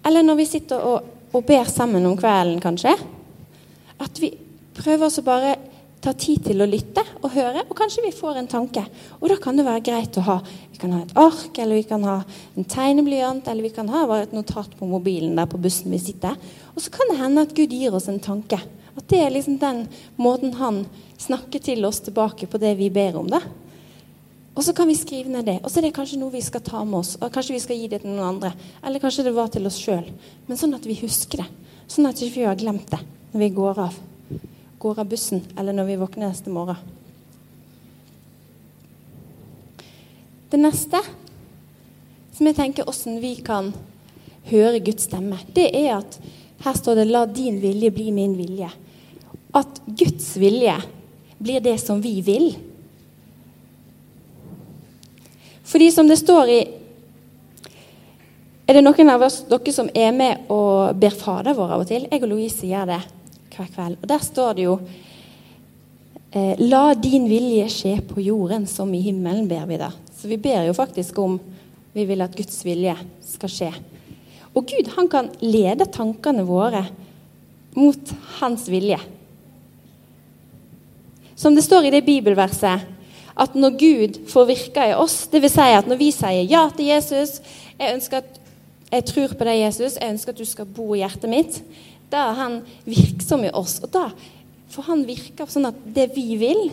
eller 0.03 0.27
når 0.27 0.41
vi 0.41 0.49
sitter 0.49 0.83
og, 0.83 1.11
og 1.33 1.45
ber 1.47 1.69
sammen 1.71 2.07
om 2.09 2.17
kvelden, 2.19 2.59
kanskje, 2.61 2.97
at 4.03 4.21
vi 4.21 4.33
prøver 4.77 5.07
oss 5.07 5.21
å 5.23 5.27
bare 5.27 5.55
ta 6.03 6.13
tid 6.19 6.43
til 6.49 6.63
å 6.63 6.67
lytte 6.67 7.05
og 7.23 7.31
høre, 7.31 7.63
og 7.69 7.77
kanskje 7.79 8.03
vi 8.05 8.13
får 8.15 8.41
en 8.41 8.51
tanke. 8.51 8.83
Og 9.21 9.29
da 9.31 9.37
kan 9.41 9.59
det 9.59 9.67
være 9.67 9.85
greit 9.87 10.19
å 10.19 10.27
ha 10.27 10.41
Vi 10.73 10.79
kan 10.83 10.97
ha 10.97 11.03
et 11.05 11.17
ark, 11.21 11.59
eller 11.63 11.79
vi 11.79 11.87
kan 11.87 12.03
ha 12.03 12.17
en 12.59 12.65
tegneblyant, 12.67 13.47
eller 13.47 13.63
vi 13.63 13.71
kan 13.71 13.89
ha 13.93 14.01
et 14.17 14.33
notat 14.35 14.73
på 14.75 14.89
mobilen 14.91 15.37
der 15.39 15.47
på 15.47 15.61
bussen 15.63 15.93
vi 15.95 16.01
sitter. 16.03 16.35
Og 16.75 16.83
så 16.83 16.91
kan 16.91 17.07
det 17.13 17.21
hende 17.21 17.45
at 17.47 17.55
Gud 17.55 17.71
gir 17.71 17.95
oss 17.95 18.09
en 18.11 18.19
tanke. 18.19 18.59
At 18.97 19.07
det 19.07 19.21
er 19.23 19.31
liksom 19.31 19.61
den 19.63 19.85
måten 20.19 20.57
han 20.59 20.83
snakker 21.23 21.63
til 21.63 21.87
oss 21.87 22.03
tilbake 22.03 22.51
på 22.51 22.59
det 22.59 22.75
vi 22.81 22.91
ber 22.91 23.21
om. 23.21 23.31
det. 23.31 23.41
Og 24.57 24.65
så 24.65 24.75
kan 24.75 24.91
vi 24.91 24.99
skrive 24.99 25.31
ned 25.31 25.47
det. 25.47 25.61
Og 25.63 25.71
så 25.71 25.79
er 25.79 25.87
det 25.87 25.95
kanskje 25.95 26.19
noe 26.19 26.35
vi 26.35 26.43
skal 26.43 26.67
ta 26.67 26.83
med 26.85 26.99
oss. 26.99 27.15
Og 27.21 27.31
kanskje 27.33 27.55
vi 27.55 27.63
skal 27.63 27.79
gi 27.79 27.89
det 27.89 28.03
til 28.03 28.11
noen 28.11 28.35
andre. 28.35 28.53
Eller 28.83 28.99
kanskje 28.99 29.29
det 29.29 29.37
var 29.39 29.55
til 29.55 29.71
oss 29.71 29.79
sjøl. 29.79 30.09
Men 30.49 30.59
sånn 30.59 30.75
at 30.75 30.89
vi 30.89 30.99
husker 31.01 31.45
det. 31.45 31.51
Sånn 31.87 32.11
at 32.11 32.19
vi 32.19 32.33
ikke 32.33 32.51
har 32.51 32.59
glemt 32.59 32.91
det 32.91 33.01
når 33.33 33.47
vi 33.47 33.55
går 33.55 33.87
av 33.87 34.01
går 34.83 34.99
av 34.99 35.07
bussen, 35.07 35.45
eller 35.59 35.77
når 35.77 35.87
vi 35.93 36.01
våkner 36.01 36.27
neste 36.27 36.51
morgen. 36.51 36.77
Det 40.51 40.59
neste 40.61 40.99
som 42.35 42.49
jeg 42.49 42.59
tenker 42.59 42.89
hvordan 42.89 43.21
vi 43.23 43.37
kan 43.47 43.71
høre 44.51 44.83
Guds 44.85 45.07
stemme, 45.07 45.39
det 45.55 45.69
er 45.71 46.01
at 46.01 46.19
her 46.65 46.75
står 46.79 46.95
det 47.01 47.07
'la 47.11 47.27
din 47.27 47.61
vilje 47.61 47.91
bli 47.91 48.11
min 48.11 48.35
vilje'. 48.37 48.71
At 49.55 49.81
Guds 49.87 50.37
vilje 50.37 50.77
blir 51.39 51.61
det 51.61 51.79
som 51.81 52.01
vi 52.01 52.21
vil. 52.21 52.57
Fordi 55.65 55.91
som 55.91 56.09
det 56.09 56.19
står 56.19 56.49
i 56.49 56.61
Er 58.69 58.75
det 58.75 58.85
noen 58.85 59.11
av 59.11 59.23
oss, 59.23 59.43
dere 59.43 59.73
som 59.73 59.89
er 59.95 60.13
med 60.13 60.39
og 60.49 60.97
ber 60.97 61.11
Fader 61.11 61.53
vår 61.53 61.73
av 61.73 61.81
og 61.81 61.87
til? 61.87 62.07
Jeg 62.11 62.23
og 62.23 62.29
Louise 62.29 62.67
gjør 62.67 62.87
det 62.87 63.03
hver 63.57 63.71
kveld. 63.73 63.99
Og 64.01 64.09
der 64.11 64.23
står 64.25 64.59
det 64.59 64.67
jo 64.67 64.77
eh, 66.33 66.59
La 66.63 66.93
din 66.95 67.29
vilje 67.31 67.69
skje 67.73 67.97
på 68.09 68.23
jorden 68.25 68.67
som 68.71 68.93
i 68.95 69.03
himmelen, 69.05 69.49
ber 69.51 69.67
vi 69.71 69.81
da. 69.81 69.93
Så 70.17 70.31
vi 70.31 70.41
ber 70.41 70.69
jo 70.69 70.77
faktisk 70.77 71.19
om 71.23 71.39
vi 71.93 72.07
vil 72.09 72.25
at 72.25 72.37
Guds 72.37 72.63
vilje 72.65 72.95
skal 73.27 73.53
skje. 73.53 73.73
Og 74.53 74.69
Gud 74.69 74.91
han 74.97 75.09
kan 75.13 75.31
lede 75.41 75.89
tankene 75.93 76.45
våre 76.49 76.87
mot 77.77 78.13
hans 78.41 78.69
vilje. 78.69 78.99
Som 81.37 81.57
det 81.57 81.65
står 81.65 81.89
i 81.89 81.95
det 81.95 82.05
bibelverset, 82.07 82.89
at 83.33 83.55
når 83.57 83.79
Gud 83.81 84.19
får 84.29 84.49
virke 84.49 84.91
i 84.91 84.95
oss, 84.95 85.25
dvs. 85.33 85.55
Si 85.57 85.73
at 85.79 85.89
når 85.89 86.01
vi 86.01 86.11
sier 86.13 86.45
ja 86.45 86.67
til 86.77 86.91
Jesus 86.93 87.39
jeg, 87.79 88.03
at, 88.13 88.41
jeg 88.93 89.07
tror 89.09 89.33
på 89.33 89.47
deg, 89.49 89.63
Jesus, 89.65 89.97
jeg 89.97 90.13
ønsker 90.13 90.35
at 90.35 90.43
du 90.43 90.49
skal 90.49 90.69
bo 90.69 90.93
i 90.93 91.01
hjertet 91.01 91.33
mitt 91.33 91.63
da 92.13 92.29
er 92.29 92.39
han 92.39 92.61
virksom 92.85 93.47
i 93.49 93.53
oss. 93.57 93.79
Og 93.83 93.91
da 93.93 94.09
får 94.73 94.89
han 94.91 95.05
virke 95.09 95.49
sånn 95.49 95.71
at 95.71 95.79
det 95.97 96.11
vi 96.17 96.37
vil, 96.41 96.67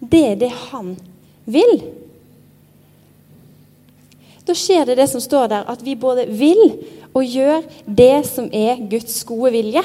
det 0.00 0.24
er 0.32 0.38
det 0.40 0.52
han 0.68 0.94
vil. 1.48 1.74
Da 4.48 4.56
skjer 4.56 4.86
det 4.88 4.96
det 5.00 5.08
som 5.10 5.20
står 5.20 5.50
der, 5.52 5.66
at 5.68 5.82
vi 5.84 5.98
både 5.98 6.24
vil 6.32 6.62
og 7.12 7.24
gjør 7.24 7.66
det 7.84 8.24
som 8.28 8.48
er 8.54 8.80
Guds 8.88 9.20
gode 9.28 9.52
vilje. 9.56 9.82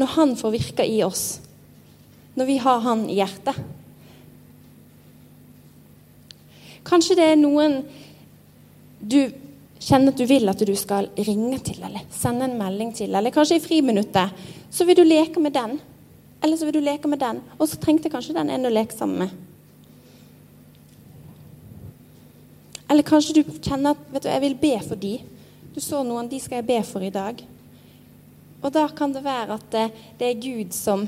Når 0.00 0.14
han 0.14 0.32
får 0.38 0.54
virke 0.54 0.86
i 0.86 1.02
oss. 1.04 1.40
Når 2.38 2.48
vi 2.48 2.56
har 2.62 2.80
han 2.86 3.04
i 3.10 3.18
hjertet. 3.18 3.58
Kanskje 6.86 7.18
det 7.18 7.26
er 7.32 7.40
noen 7.40 7.82
du 9.00 9.28
kjenner 9.80 10.12
at 10.12 10.20
du 10.20 10.26
vil 10.28 10.48
at 10.52 10.60
du 10.66 10.74
skal 10.76 11.08
ringe 11.16 11.58
til 11.64 11.80
eller 11.86 12.04
sende 12.12 12.46
en 12.46 12.58
melding 12.60 12.92
til, 12.96 13.14
eller 13.14 13.32
kanskje 13.34 13.58
i 13.58 13.64
friminuttet, 13.64 14.42
så 14.70 14.86
vil 14.86 14.98
du 15.00 15.06
leke 15.06 15.40
med 15.40 15.56
den. 15.56 15.78
Eller 16.40 16.56
så 16.56 16.66
vil 16.68 16.78
du 16.78 16.84
leke 16.84 17.08
med 17.08 17.20
den, 17.20 17.40
og 17.58 17.68
så 17.68 17.78
trengte 17.80 18.12
kanskje 18.12 18.36
den 18.36 18.52
en 18.52 18.68
å 18.68 18.72
leke 18.72 18.96
sammen 18.96 19.26
med. 19.26 19.38
Eller 22.90 23.06
kanskje 23.06 23.36
du 23.38 23.42
kjenner 23.62 23.94
at 23.94 24.06
vet 24.10 24.24
du, 24.24 24.30
jeg 24.32 24.42
vil 24.42 24.56
be 24.58 24.72
for 24.82 25.00
de. 25.00 25.12
Du 25.74 25.80
så 25.84 26.00
noen, 26.02 26.28
de 26.30 26.40
skal 26.42 26.58
jeg 26.58 26.68
be 26.72 26.80
for 26.86 27.04
i 27.06 27.12
dag. 27.14 27.38
Og 28.60 28.72
da 28.74 28.86
kan 28.92 29.12
det 29.14 29.22
være 29.24 29.56
at 29.56 29.68
det, 29.72 29.84
det 30.18 30.26
er 30.26 30.42
Gud 30.42 30.74
som, 30.76 31.06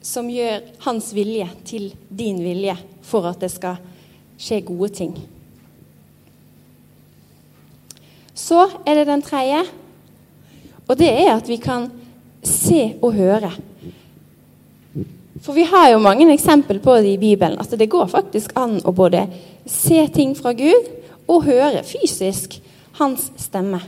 som 0.00 0.30
gjør 0.30 0.62
hans 0.86 1.10
vilje 1.16 1.48
til 1.68 1.90
din 2.08 2.38
vilje 2.44 2.76
for 3.04 3.26
at 3.28 3.42
det 3.42 3.50
skal 3.52 3.80
skje 4.40 4.62
gode 4.70 4.92
ting. 5.00 5.18
Så 8.50 8.64
er 8.82 8.98
det 8.98 9.06
den 9.06 9.22
tredje, 9.22 9.62
og 10.88 10.96
det 10.98 11.10
er 11.12 11.36
at 11.36 11.46
vi 11.46 11.60
kan 11.62 11.86
se 12.42 12.96
og 12.98 13.12
høre. 13.14 13.52
For 15.40 15.54
vi 15.54 15.62
har 15.70 15.92
jo 15.92 16.00
mange 16.02 16.26
eksempel 16.34 16.80
på 16.82 16.96
det 16.98 17.14
i 17.14 17.20
Bibelen, 17.20 17.60
at 17.62 17.70
det 17.78 17.88
går 17.90 18.10
faktisk 18.10 18.56
an 18.58 18.80
å 18.82 18.92
både 18.92 19.22
se 19.70 20.02
ting 20.10 20.34
fra 20.34 20.50
Gud 20.58 20.88
og 21.30 21.46
høre 21.46 21.84
fysisk 21.86 22.58
hans 22.98 23.28
stemme. 23.38 23.78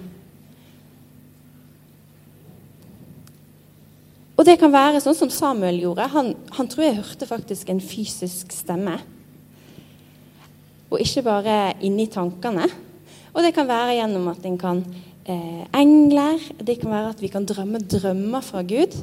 Og 4.39 4.47
det 4.47 4.57
kan 4.63 4.73
være 4.73 5.03
sånn 5.03 5.19
som 5.19 5.31
Samuel 5.31 5.83
gjorde. 5.83 6.07
Han, 6.15 6.33
han 6.55 6.71
tror 6.71 6.87
jeg 6.87 7.01
hørte 7.01 7.29
faktisk 7.29 7.69
en 7.71 7.83
fysisk 7.83 8.55
stemme. 8.55 8.95
Og 10.89 11.03
ikke 11.03 11.27
bare 11.27 11.59
inni 11.85 12.07
tankene. 12.11 12.71
Og 13.33 13.43
det 13.45 13.55
kan 13.57 13.69
være 13.69 13.97
gjennom 13.97 14.29
at 14.33 14.45
en 14.45 14.59
kan 14.61 14.83
eh, 15.25 15.65
engler. 15.75 16.41
Det 16.61 16.79
kan 16.81 16.93
være 16.93 17.13
at 17.15 17.23
vi 17.23 17.31
kan 17.33 17.47
drømme 17.49 17.81
drømmer 17.81 18.45
fra 18.45 18.63
Gud. 18.63 18.97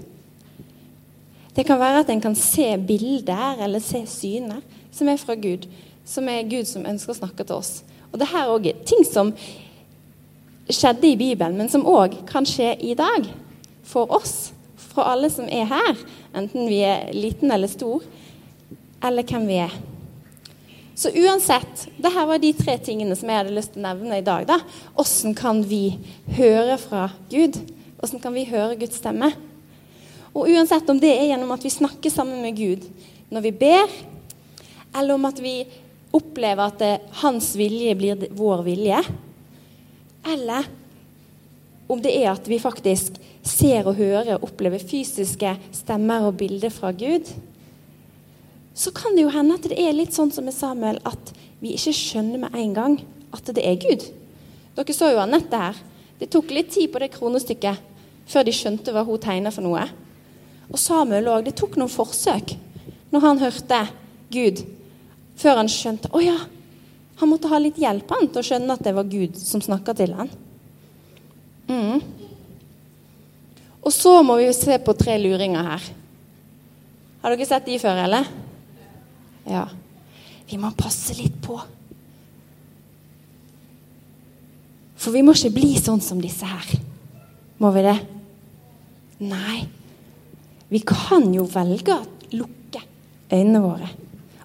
Det 1.55 1.65
kan 1.65 1.79
være 1.79 2.03
at 2.03 2.09
en 2.09 2.21
kan 2.21 2.35
se 2.35 2.77
bilder 2.87 3.63
eller 3.63 3.79
se 3.79 4.03
syner 4.07 4.61
som 4.91 5.09
er 5.09 5.17
fra 5.17 5.35
Gud. 5.35 5.65
Som 6.05 6.29
er 6.29 6.45
Gud 6.49 6.69
som 6.69 6.85
ønsker 6.85 7.13
å 7.13 7.19
snakke 7.21 7.43
til 7.43 7.57
oss. 7.57 7.81
Og 8.11 8.21
det 8.21 8.29
her 8.29 8.49
er 8.53 8.85
ting 8.85 9.03
som 9.05 9.33
skjedde 10.69 11.09
i 11.09 11.17
Bibelen, 11.17 11.57
men 11.57 11.69
som 11.69 11.85
òg 11.89 12.21
kan 12.29 12.45
skje 12.45 12.75
i 12.85 12.93
dag. 12.97 13.25
For 13.83 14.09
oss. 14.13 14.51
For 14.77 15.05
alle 15.09 15.29
som 15.33 15.49
er 15.49 15.65
her. 15.69 16.01
Enten 16.37 16.69
vi 16.69 16.83
er 16.85 17.09
liten 17.13 17.51
eller 17.51 17.69
stor. 17.69 18.05
Eller 19.03 19.25
hvem 19.25 19.47
vi 19.49 19.61
er. 19.65 19.73
Så 20.99 21.09
uansett, 21.15 21.87
det 21.97 22.09
her 22.11 22.25
var 22.27 22.41
de 22.43 22.49
tre 22.51 22.73
tingene 22.83 23.15
som 23.15 23.29
jeg 23.31 23.39
hadde 23.39 23.53
lyst 23.55 23.71
til 23.71 23.79
å 23.79 23.85
nevne 23.85 24.17
i 24.19 24.23
dag. 24.25 24.43
da. 24.49 24.57
Hvordan 24.97 25.35
kan 25.37 25.61
vi 25.63 25.93
høre 26.35 26.75
fra 26.75 27.05
Gud? 27.31 27.55
Hvordan 28.01 28.19
kan 28.19 28.35
vi 28.35 28.43
høre 28.49 28.75
Guds 28.75 28.99
stemme? 28.99 29.29
Og 30.33 30.49
uansett 30.51 30.91
om 30.91 30.99
det 30.99 31.13
er 31.13 31.29
gjennom 31.29 31.53
at 31.55 31.63
vi 31.63 31.71
snakker 31.71 32.11
sammen 32.11 32.43
med 32.43 32.57
Gud 32.59 32.83
når 33.31 33.45
vi 33.47 33.53
ber, 33.61 33.95
eller 34.91 35.15
om 35.15 35.29
at 35.29 35.39
vi 35.39 35.55
opplever 36.11 36.65
at 36.65 36.83
det, 36.83 36.93
hans 37.21 37.53
vilje 37.55 37.95
blir 37.95 38.27
vår 38.35 38.65
vilje, 38.67 38.99
eller 40.27 40.67
om 41.87 42.01
det 42.03 42.11
er 42.11 42.33
at 42.33 42.49
vi 42.51 42.59
faktisk 42.59 43.15
ser 43.39 43.87
og 43.87 43.95
hører 44.01 44.35
og 44.35 44.49
opplever 44.49 44.83
fysiske 44.83 45.55
stemmer 45.79 46.27
og 46.27 46.41
bilder 46.41 46.73
fra 46.75 46.91
Gud, 46.91 47.31
så 48.79 48.91
kan 48.95 49.15
det 49.15 49.25
jo 49.25 49.31
hende 49.33 49.57
at 49.57 49.65
det 49.67 49.75
er 49.75 49.95
litt 49.95 50.15
sånn 50.15 50.31
som 50.31 50.45
med 50.47 50.55
Samuel, 50.55 51.01
at 51.03 51.33
vi 51.59 51.73
ikke 51.75 51.91
skjønner 51.97 52.45
med 52.45 52.55
en 52.55 52.75
gang 52.77 52.93
at 53.35 53.51
det 53.51 53.65
er 53.67 53.75
Gud. 53.81 54.05
Dere 54.77 54.95
så 54.95 55.09
jo 55.11 55.19
Anette 55.19 55.59
her. 55.59 55.81
Det 56.19 56.29
tok 56.31 56.53
litt 56.55 56.71
tid 56.71 56.87
på 56.93 57.01
det 57.03 57.11
kronestykket 57.11 57.83
før 58.29 58.47
de 58.47 58.53
skjønte 58.55 58.93
hva 58.95 59.03
hun 59.03 59.19
tegna 59.19 59.51
for 59.51 59.65
noe. 59.65 59.83
Og 60.69 60.79
Samuel 60.79 61.27
òg. 61.27 61.43
Det 61.49 61.57
tok 61.59 61.75
noen 61.75 61.91
forsøk 61.91 62.55
når 63.11 63.25
han 63.25 63.43
hørte 63.43 63.83
Gud, 64.31 64.63
før 65.39 65.63
han 65.63 65.71
skjønte 65.71 66.11
Å 66.13 66.19
ja, 66.21 66.37
han 67.19 67.31
måtte 67.31 67.49
ha 67.51 67.59
litt 67.59 67.79
hjelp 67.81 68.11
han, 68.15 68.29
til 68.29 68.39
å 68.39 68.47
skjønne 68.47 68.75
at 68.75 68.85
det 68.85 68.95
var 68.95 69.11
Gud 69.11 69.35
som 69.35 69.63
snakka 69.65 69.95
til 69.97 70.13
han. 70.15 70.29
Mm. 71.67 71.99
Og 73.83 73.91
så 73.91 74.21
må 74.23 74.39
vi 74.39 74.51
se 74.55 74.79
på 74.79 74.95
tre 74.95 75.17
luringer 75.19 75.73
her. 75.73 75.95
Har 77.19 77.35
dere 77.35 77.49
sett 77.49 77.67
de 77.67 77.81
før, 77.81 78.05
eller? 78.05 78.29
Ja. 79.47 79.67
Vi 80.49 80.57
må 80.57 80.71
passe 80.77 81.15
litt 81.17 81.37
på. 81.45 81.59
For 84.99 85.15
vi 85.15 85.23
må 85.23 85.35
ikke 85.35 85.53
bli 85.55 85.73
sånn 85.79 86.01
som 86.03 86.19
disse 86.21 86.47
her. 86.47 86.73
Må 87.59 87.71
vi 87.75 87.85
det? 87.85 87.97
Nei. 89.23 89.61
Vi 90.69 90.81
kan 90.85 91.29
jo 91.33 91.45
velge 91.49 91.95
å 91.95 92.35
lukke 92.35 92.81
øynene 93.31 93.61
våre. 93.63 93.89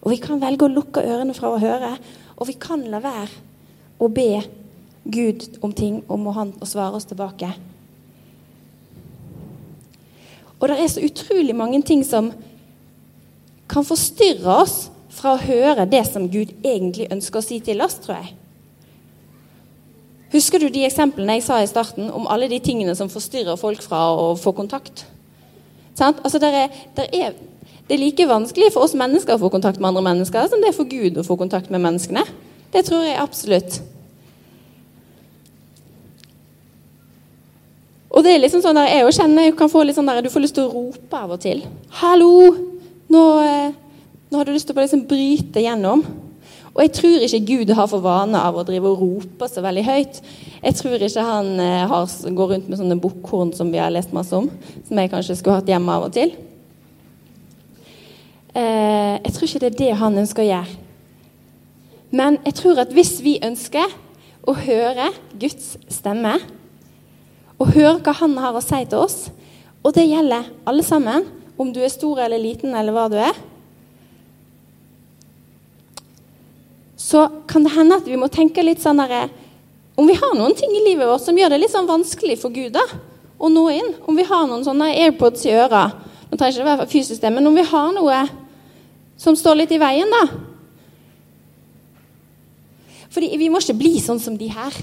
Og 0.04 0.12
vi 0.12 0.20
kan 0.22 0.40
velge 0.42 0.66
å 0.66 0.72
lukke 0.72 1.02
ørene 1.02 1.34
fra 1.36 1.50
å 1.50 1.60
høre. 1.60 1.94
Og 2.36 2.48
vi 2.50 2.56
kan 2.60 2.84
la 2.92 3.00
være 3.02 3.30
å 4.02 4.10
be 4.12 4.42
Gud 5.04 5.46
om 5.64 5.72
ting, 5.76 6.00
og 6.08 6.20
må 6.20 6.32
han 6.36 6.54
svare 6.64 6.96
oss 6.96 7.08
tilbake. 7.08 7.50
Og 10.60 10.70
det 10.70 10.78
er 10.80 10.88
så 10.88 11.02
utrolig 11.04 11.54
mange 11.56 11.82
ting 11.84 12.00
som 12.06 12.30
kan 13.74 13.86
forstyrre 13.86 14.60
oss 14.62 14.76
fra 15.14 15.34
å 15.34 15.42
høre 15.42 15.86
det 15.90 16.02
som 16.06 16.28
Gud 16.30 16.52
egentlig 16.62 17.10
ønsker 17.12 17.40
å 17.40 17.44
si 17.44 17.60
til 17.64 17.82
oss, 17.84 17.98
tror 18.02 18.20
jeg. 18.20 18.34
Husker 20.34 20.62
du 20.62 20.66
de 20.74 20.82
eksemplene 20.86 21.36
jeg 21.36 21.46
sa 21.46 21.60
i 21.62 21.70
starten 21.70 22.08
om 22.10 22.26
alle 22.30 22.48
de 22.50 22.58
tingene 22.62 22.94
som 22.98 23.10
forstyrrer 23.10 23.58
folk 23.58 23.82
fra 23.84 24.08
å 24.18 24.32
få 24.38 24.54
kontakt? 24.56 25.04
Altså, 25.94 26.40
der 26.42 26.56
er, 26.64 26.80
der 26.96 27.10
er, 27.14 27.36
det 27.86 27.94
er 27.94 28.02
like 28.02 28.26
vanskelig 28.26 28.72
for 28.74 28.86
oss 28.86 28.96
mennesker 28.98 29.36
å 29.36 29.42
få 29.44 29.52
kontakt 29.54 29.78
med 29.78 29.92
andre 29.92 30.02
mennesker 30.08 30.50
som 30.50 30.62
det 30.62 30.72
er 30.72 30.76
for 30.76 30.90
Gud 30.90 31.20
å 31.20 31.26
få 31.26 31.38
kontakt 31.38 31.70
med 31.70 31.84
menneskene. 31.84 32.24
Det 32.74 32.82
tror 32.88 33.06
jeg 33.06 33.20
absolutt. 33.22 33.78
Og 38.14 38.22
det 38.26 38.34
er 38.34 38.42
liksom 38.42 38.62
sånn 38.62 38.78
der, 38.78 38.90
Jeg 38.90 39.14
kjenner 39.14 39.48
jeg 39.48 39.56
kan 39.58 39.70
få 39.70 39.82
litt 39.82 39.98
sånn 39.98 40.10
der, 40.10 40.22
du 40.22 40.30
får 40.30 40.42
lyst 40.42 40.58
til 40.58 40.66
å 40.66 40.74
rope 40.74 41.18
av 41.18 41.34
og 41.34 41.40
til. 41.42 41.62
'Hallo! 41.90 42.74
Nå, 43.14 43.22
eh, 43.38 43.53
nå 44.34 44.40
har 44.40 44.48
du 44.48 44.56
lyst 44.56 44.66
til 44.66 44.74
å 44.74 44.82
liksom 44.82 45.06
bryte 45.06 45.62
gjennom.' 45.62 46.04
Og 46.74 46.80
jeg 46.82 46.90
tror 46.96 47.22
ikke 47.22 47.46
Gud 47.46 47.70
har 47.78 47.86
for 47.86 48.02
vane 48.02 48.34
av 48.34 48.56
å 48.58 48.64
drive 48.66 48.90
og 48.90 48.98
rope 48.98 49.46
så 49.46 49.62
veldig 49.62 49.84
høyt. 49.86 50.16
Jeg 50.58 50.74
tror 50.74 51.04
ikke 51.06 51.22
han 51.22 51.52
eh, 51.62 51.84
har, 51.86 52.08
går 52.34 52.50
rundt 52.50 52.66
med 52.66 52.80
sånne 52.80 52.96
bukkhorn 52.98 53.52
som 53.54 53.70
vi 53.70 53.78
har 53.78 53.94
lest 53.94 54.10
masse 54.16 54.34
om, 54.34 54.48
som 54.88 54.98
jeg 54.98 55.12
kanskje 55.12 55.36
skulle 55.38 55.60
hatt 55.60 55.70
hjemme 55.70 55.94
av 55.94 56.08
og 56.08 56.16
til. 56.16 56.34
Eh, 58.58 59.14
jeg 59.22 59.36
tror 59.36 59.46
ikke 59.46 59.62
det 59.62 59.70
er 59.70 59.78
det 59.84 59.92
han 60.02 60.18
ønsker 60.24 60.42
å 60.42 60.48
gjøre. 60.48 60.80
Men 62.10 62.40
jeg 62.42 62.58
tror 62.58 62.82
at 62.82 62.92
hvis 62.94 63.14
vi 63.22 63.38
ønsker 63.46 63.94
å 64.42 64.58
høre 64.58 65.12
Guds 65.38 65.76
stemme, 65.86 66.40
og 67.54 67.70
høre 67.70 68.00
hva 68.02 68.18
han 68.18 68.34
har 68.42 68.58
å 68.58 68.66
si 68.66 68.82
til 68.82 68.98
oss, 68.98 69.18
og 69.86 69.94
det 69.94 70.08
gjelder 70.10 70.50
alle 70.66 70.82
sammen, 70.82 71.30
om 71.54 71.70
du 71.70 71.84
er 71.86 71.92
stor 71.92 72.18
eller 72.26 72.42
liten 72.42 72.74
eller 72.74 72.94
hva 72.94 73.06
du 73.12 73.20
er, 73.22 73.44
så 77.04 77.26
kan 77.50 77.66
det 77.66 77.74
hende 77.74 77.98
at 78.00 78.06
vi 78.08 78.16
må 78.16 78.30
tenke 78.32 78.64
litt 78.64 78.80
sånn 78.80 79.02
derre 79.02 79.26
Om 80.00 80.08
vi 80.08 80.16
har 80.16 80.32
noen 80.38 80.54
ting 80.56 80.72
i 80.72 80.84
livet 80.86 81.06
vårt 81.06 81.22
som 81.22 81.36
gjør 81.36 81.52
det 81.52 81.60
litt 81.60 81.74
sånn 81.74 81.90
vanskelig 81.90 82.38
for 82.40 82.54
Gud 82.54 82.72
da, 82.74 82.84
å 83.36 83.50
nå 83.52 83.66
inn 83.74 83.90
Om 84.08 84.16
vi 84.16 84.24
har 84.30 84.46
noen 84.48 84.64
sånne 84.64 84.88
AirPods 85.02 85.44
i 85.44 85.52
øra 85.52 85.84
Nå 86.30 86.38
trenger 86.38 86.54
ikke 86.56 86.64
det 86.64 86.70
være 86.70 86.88
fysisk, 86.90 87.28
men 87.28 87.50
om 87.50 87.60
vi 87.60 87.66
har 87.68 87.92
noe 87.94 88.22
som 89.20 89.36
står 89.38 89.60
litt 89.60 89.74
i 89.76 89.78
veien, 89.78 90.10
da 90.10 90.24
Fordi 93.14 93.28
vi 93.38 93.50
må 93.52 93.60
ikke 93.62 93.76
bli 93.78 93.92
sånn 94.02 94.18
som 94.18 94.34
de 94.34 94.48
her. 94.50 94.74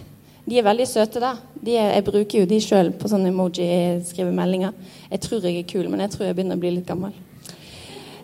De 0.47 0.55
er 0.55 0.63
veldig 0.63 0.85
søte, 0.87 1.19
da. 1.19 1.33
Er, 1.59 1.89
jeg 1.97 2.05
bruker 2.07 2.39
jo 2.39 2.47
de 2.47 2.59
sjøl 2.63 2.93
på 2.95 3.09
sånne 3.11 3.27
emoji-skrivemeldinger. 3.33 4.71
Jeg 5.11 5.23
tror 5.25 5.43
jeg 5.43 5.59
er 5.59 5.67
kul, 5.67 5.89
men 5.91 6.05
jeg 6.05 6.13
tror 6.13 6.29
jeg 6.29 6.37
begynner 6.37 6.55
å 6.55 6.63
bli 6.63 6.71
litt 6.77 6.87
gammel. 6.87 7.11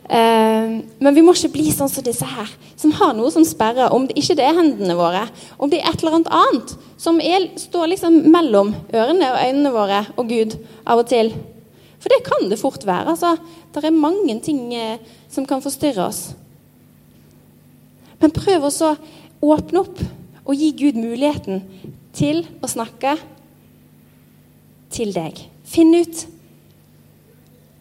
Uh, 0.08 0.80
men 1.04 1.15
vi 1.15 1.24
må 1.26 1.34
ikke 1.36 1.52
bli 1.58 1.67
sånn 1.76 1.91
som 1.91 2.06
disse 2.06 2.24
her, 2.28 2.48
som 2.80 2.93
har 2.96 3.12
noe 3.17 3.32
som 3.34 3.43
sperrer. 3.48 3.91
Om 3.91 4.08
det 4.08 4.15
ikke 4.22 4.38
det 4.39 4.46
er 4.48 4.56
hendene 4.56 4.96
våre, 4.96 5.26
om 5.60 5.72
det 5.72 5.82
er 5.82 5.91
et 5.91 6.04
eller 6.04 6.20
annet 6.20 6.32
annet 6.32 6.74
som 6.98 7.20
er, 7.20 7.50
står 7.60 7.91
liksom 7.91 8.22
mellom 8.32 8.72
ørene 8.96 9.34
og 9.34 9.41
øynene 9.43 9.74
våre 9.76 10.02
og 10.15 10.32
Gud 10.32 10.56
av 10.88 11.04
og 11.04 11.10
til. 11.12 11.34
For 12.00 12.13
det 12.13 12.24
kan 12.24 12.48
det 12.48 12.60
fort 12.62 12.86
være. 12.88 13.17
altså. 13.17 13.36
Det 13.74 13.84
er 13.84 13.93
mange 13.93 14.39
ting 14.46 14.72
uh, 14.72 14.96
som 15.30 15.46
kan 15.50 15.63
forstyrre 15.63 16.08
oss. 16.08 16.30
Men 18.22 18.34
prøv 18.34 18.70
også 18.70 18.96
å 18.96 19.52
åpne 19.54 19.84
opp 19.84 20.00
og 20.48 20.56
gi 20.56 20.72
Gud 20.80 20.98
muligheten 20.98 21.62
til 22.15 22.46
å 22.63 22.70
snakke 22.72 23.17
til 24.93 25.12
deg. 25.13 25.43
Finn 25.67 25.91
ut 25.93 26.24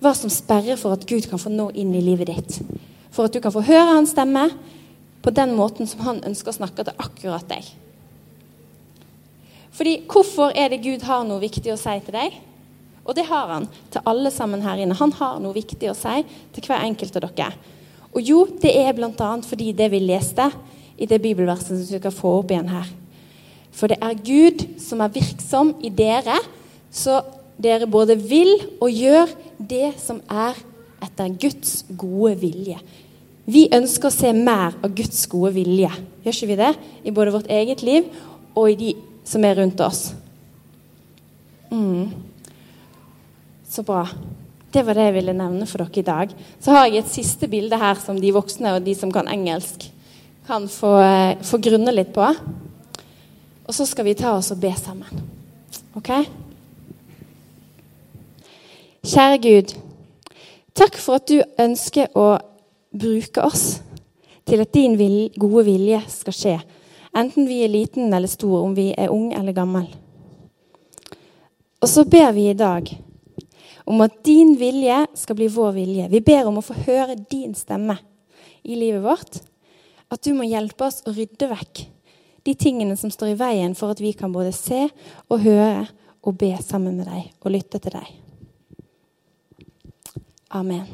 hva 0.03 0.13
som 0.17 0.33
sperrer 0.33 0.79
for 0.81 0.97
at 0.97 1.07
Gud 1.09 1.29
kan 1.31 1.41
få 1.41 1.53
nå 1.53 1.71
inn 1.79 1.95
i 1.97 2.05
livet 2.05 2.31
ditt. 2.31 2.59
For 3.15 3.29
at 3.29 3.35
du 3.35 3.41
kan 3.41 3.55
få 3.55 3.65
høre 3.65 3.97
hans 3.97 4.13
stemme 4.13 4.49
på 5.25 5.33
den 5.35 5.55
måten 5.57 5.89
som 5.89 6.05
han 6.07 6.23
ønsker 6.27 6.53
å 6.53 6.59
snakke 6.59 6.85
til 6.85 7.01
akkurat 7.03 7.47
deg. 7.51 7.71
Fordi 9.77 9.97
Hvorfor 10.09 10.53
er 10.57 10.73
det 10.73 10.85
Gud 10.85 11.05
har 11.05 11.25
noe 11.29 11.43
viktig 11.43 11.73
å 11.73 11.81
si 11.81 11.97
til 12.05 12.17
deg? 12.17 12.37
Og 13.07 13.15
det 13.15 13.27
har 13.29 13.51
han 13.53 13.69
til 13.93 14.03
alle 14.09 14.33
sammen 14.35 14.65
her 14.65 14.81
inne. 14.83 14.97
Han 14.99 15.13
har 15.15 15.39
noe 15.41 15.55
viktig 15.55 15.91
å 15.91 15.97
si 15.97 16.23
til 16.55 16.67
hver 16.67 16.85
enkelt 16.85 17.17
av 17.17 17.29
dere. 17.29 17.53
Og 18.17 18.25
jo, 18.25 18.39
det 18.63 18.73
er 18.81 18.95
bl.a. 18.97 19.31
fordi 19.45 19.73
det 19.77 19.91
vi 19.93 20.01
leste 20.03 20.49
i 20.97 21.07
det 21.07 21.21
bibelverset 21.23 21.69
som 21.69 21.83
vi 21.83 22.01
skal 22.01 22.15
få 22.15 22.39
opp 22.41 22.51
igjen 22.51 22.73
her. 22.73 22.89
For 23.77 23.93
det 23.93 23.99
er 24.01 24.23
Gud 24.25 24.65
som 24.81 25.03
er 25.05 25.13
virksom 25.13 25.75
i 25.85 25.91
dere, 25.93 26.39
så 26.91 27.21
dere 27.57 27.89
både 27.89 28.17
vil 28.21 28.53
og 28.81 28.93
gjør 28.93 29.33
det 29.59 29.95
som 30.01 30.21
er 30.29 30.59
etter 31.03 31.33
Guds 31.41 31.83
gode 31.97 32.35
vilje. 32.41 32.79
Vi 33.47 33.67
ønsker 33.75 34.11
å 34.11 34.15
se 34.15 34.33
mer 34.35 34.75
av 34.83 34.95
Guds 34.97 35.23
gode 35.31 35.53
vilje, 35.57 35.91
gjør 36.25 36.35
ikke 36.35 36.51
vi 36.51 36.59
det? 36.59 36.73
I 37.07 37.15
både 37.15 37.35
vårt 37.37 37.51
eget 37.53 37.85
liv 37.87 38.09
og 38.57 38.73
i 38.73 38.79
de 38.81 38.95
som 39.27 39.45
er 39.47 39.59
rundt 39.61 39.81
oss. 39.85 40.09
Mm. 41.71 42.11
Så 43.69 43.85
bra. 43.87 44.07
Det 44.73 44.83
var 44.85 44.99
det 44.99 45.07
jeg 45.09 45.17
ville 45.17 45.35
nevne 45.37 45.67
for 45.69 45.83
dere 45.83 46.03
i 46.03 46.07
dag. 46.07 46.33
Så 46.61 46.75
har 46.75 46.87
jeg 46.87 47.01
et 47.01 47.13
siste 47.13 47.49
bilde 47.51 47.79
her 47.81 47.99
som 48.03 48.19
de 48.21 48.33
voksne 48.35 48.77
og 48.77 48.85
de 48.85 48.95
som 48.99 49.13
kan 49.15 49.29
engelsk, 49.31 49.89
kan 50.47 50.69
få, 50.71 50.93
eh, 51.03 51.39
få 51.43 51.59
grunne 51.59 51.95
litt 51.95 52.13
på. 52.15 52.27
Og 53.67 53.75
så 53.75 53.87
skal 53.87 54.05
vi 54.05 54.15
ta 54.15 54.37
oss 54.37 54.53
og 54.53 54.61
be 54.61 54.73
sammen. 54.77 55.23
OK? 55.97 56.11
Kjære 59.07 59.37
Gud, 59.39 59.73
takk 60.75 60.97
for 60.99 61.21
at 61.21 61.29
du 61.31 61.37
ønsker 61.63 62.09
å 62.19 62.41
bruke 62.91 63.45
oss 63.47 63.77
til 64.51 64.59
at 64.65 64.73
din 64.75 64.97
gode 65.39 65.63
vilje 65.69 66.01
skal 66.11 66.35
skje. 66.35 66.55
Enten 67.15 67.47
vi 67.47 67.61
er 67.63 67.71
liten 67.71 68.11
eller 68.11 68.27
stor, 68.27 68.65
om 68.65 68.75
vi 68.75 68.89
er 68.99 69.15
ung 69.15 69.29
eller 69.31 69.55
gammel. 69.55 69.87
Og 71.79 71.87
så 71.93 72.03
ber 72.03 72.35
vi 72.35 72.49
i 72.51 72.59
dag 72.59 72.91
om 73.87 74.03
at 74.03 74.19
din 74.27 74.57
vilje 74.59 74.99
skal 75.23 75.39
bli 75.39 75.53
vår 75.55 75.79
vilje. 75.79 76.11
Vi 76.11 76.25
ber 76.27 76.51
om 76.51 76.59
å 76.59 76.67
få 76.67 76.75
høre 76.89 77.15
din 77.31 77.55
stemme 77.55 78.01
i 78.67 78.75
livet 78.75 79.07
vårt. 79.07 79.39
At 80.11 80.27
du 80.27 80.35
må 80.35 80.51
hjelpe 80.51 80.91
oss 80.91 81.05
å 81.07 81.15
rydde 81.15 81.53
vekk 81.55 81.87
de 82.43 82.59
tingene 82.59 82.99
som 82.99 83.15
står 83.15 83.37
i 83.37 83.39
veien 83.39 83.79
for 83.79 83.95
at 83.95 84.03
vi 84.03 84.17
kan 84.19 84.35
både 84.35 84.51
se 84.51 84.89
og 85.31 85.43
høre 85.47 85.87
og 86.27 86.41
be 86.43 86.57
sammen 86.59 86.99
med 86.99 87.07
deg 87.07 87.31
og 87.47 87.53
lytte 87.55 87.79
til 87.79 88.01
deg. 88.01 88.26
Amen. 90.51 90.87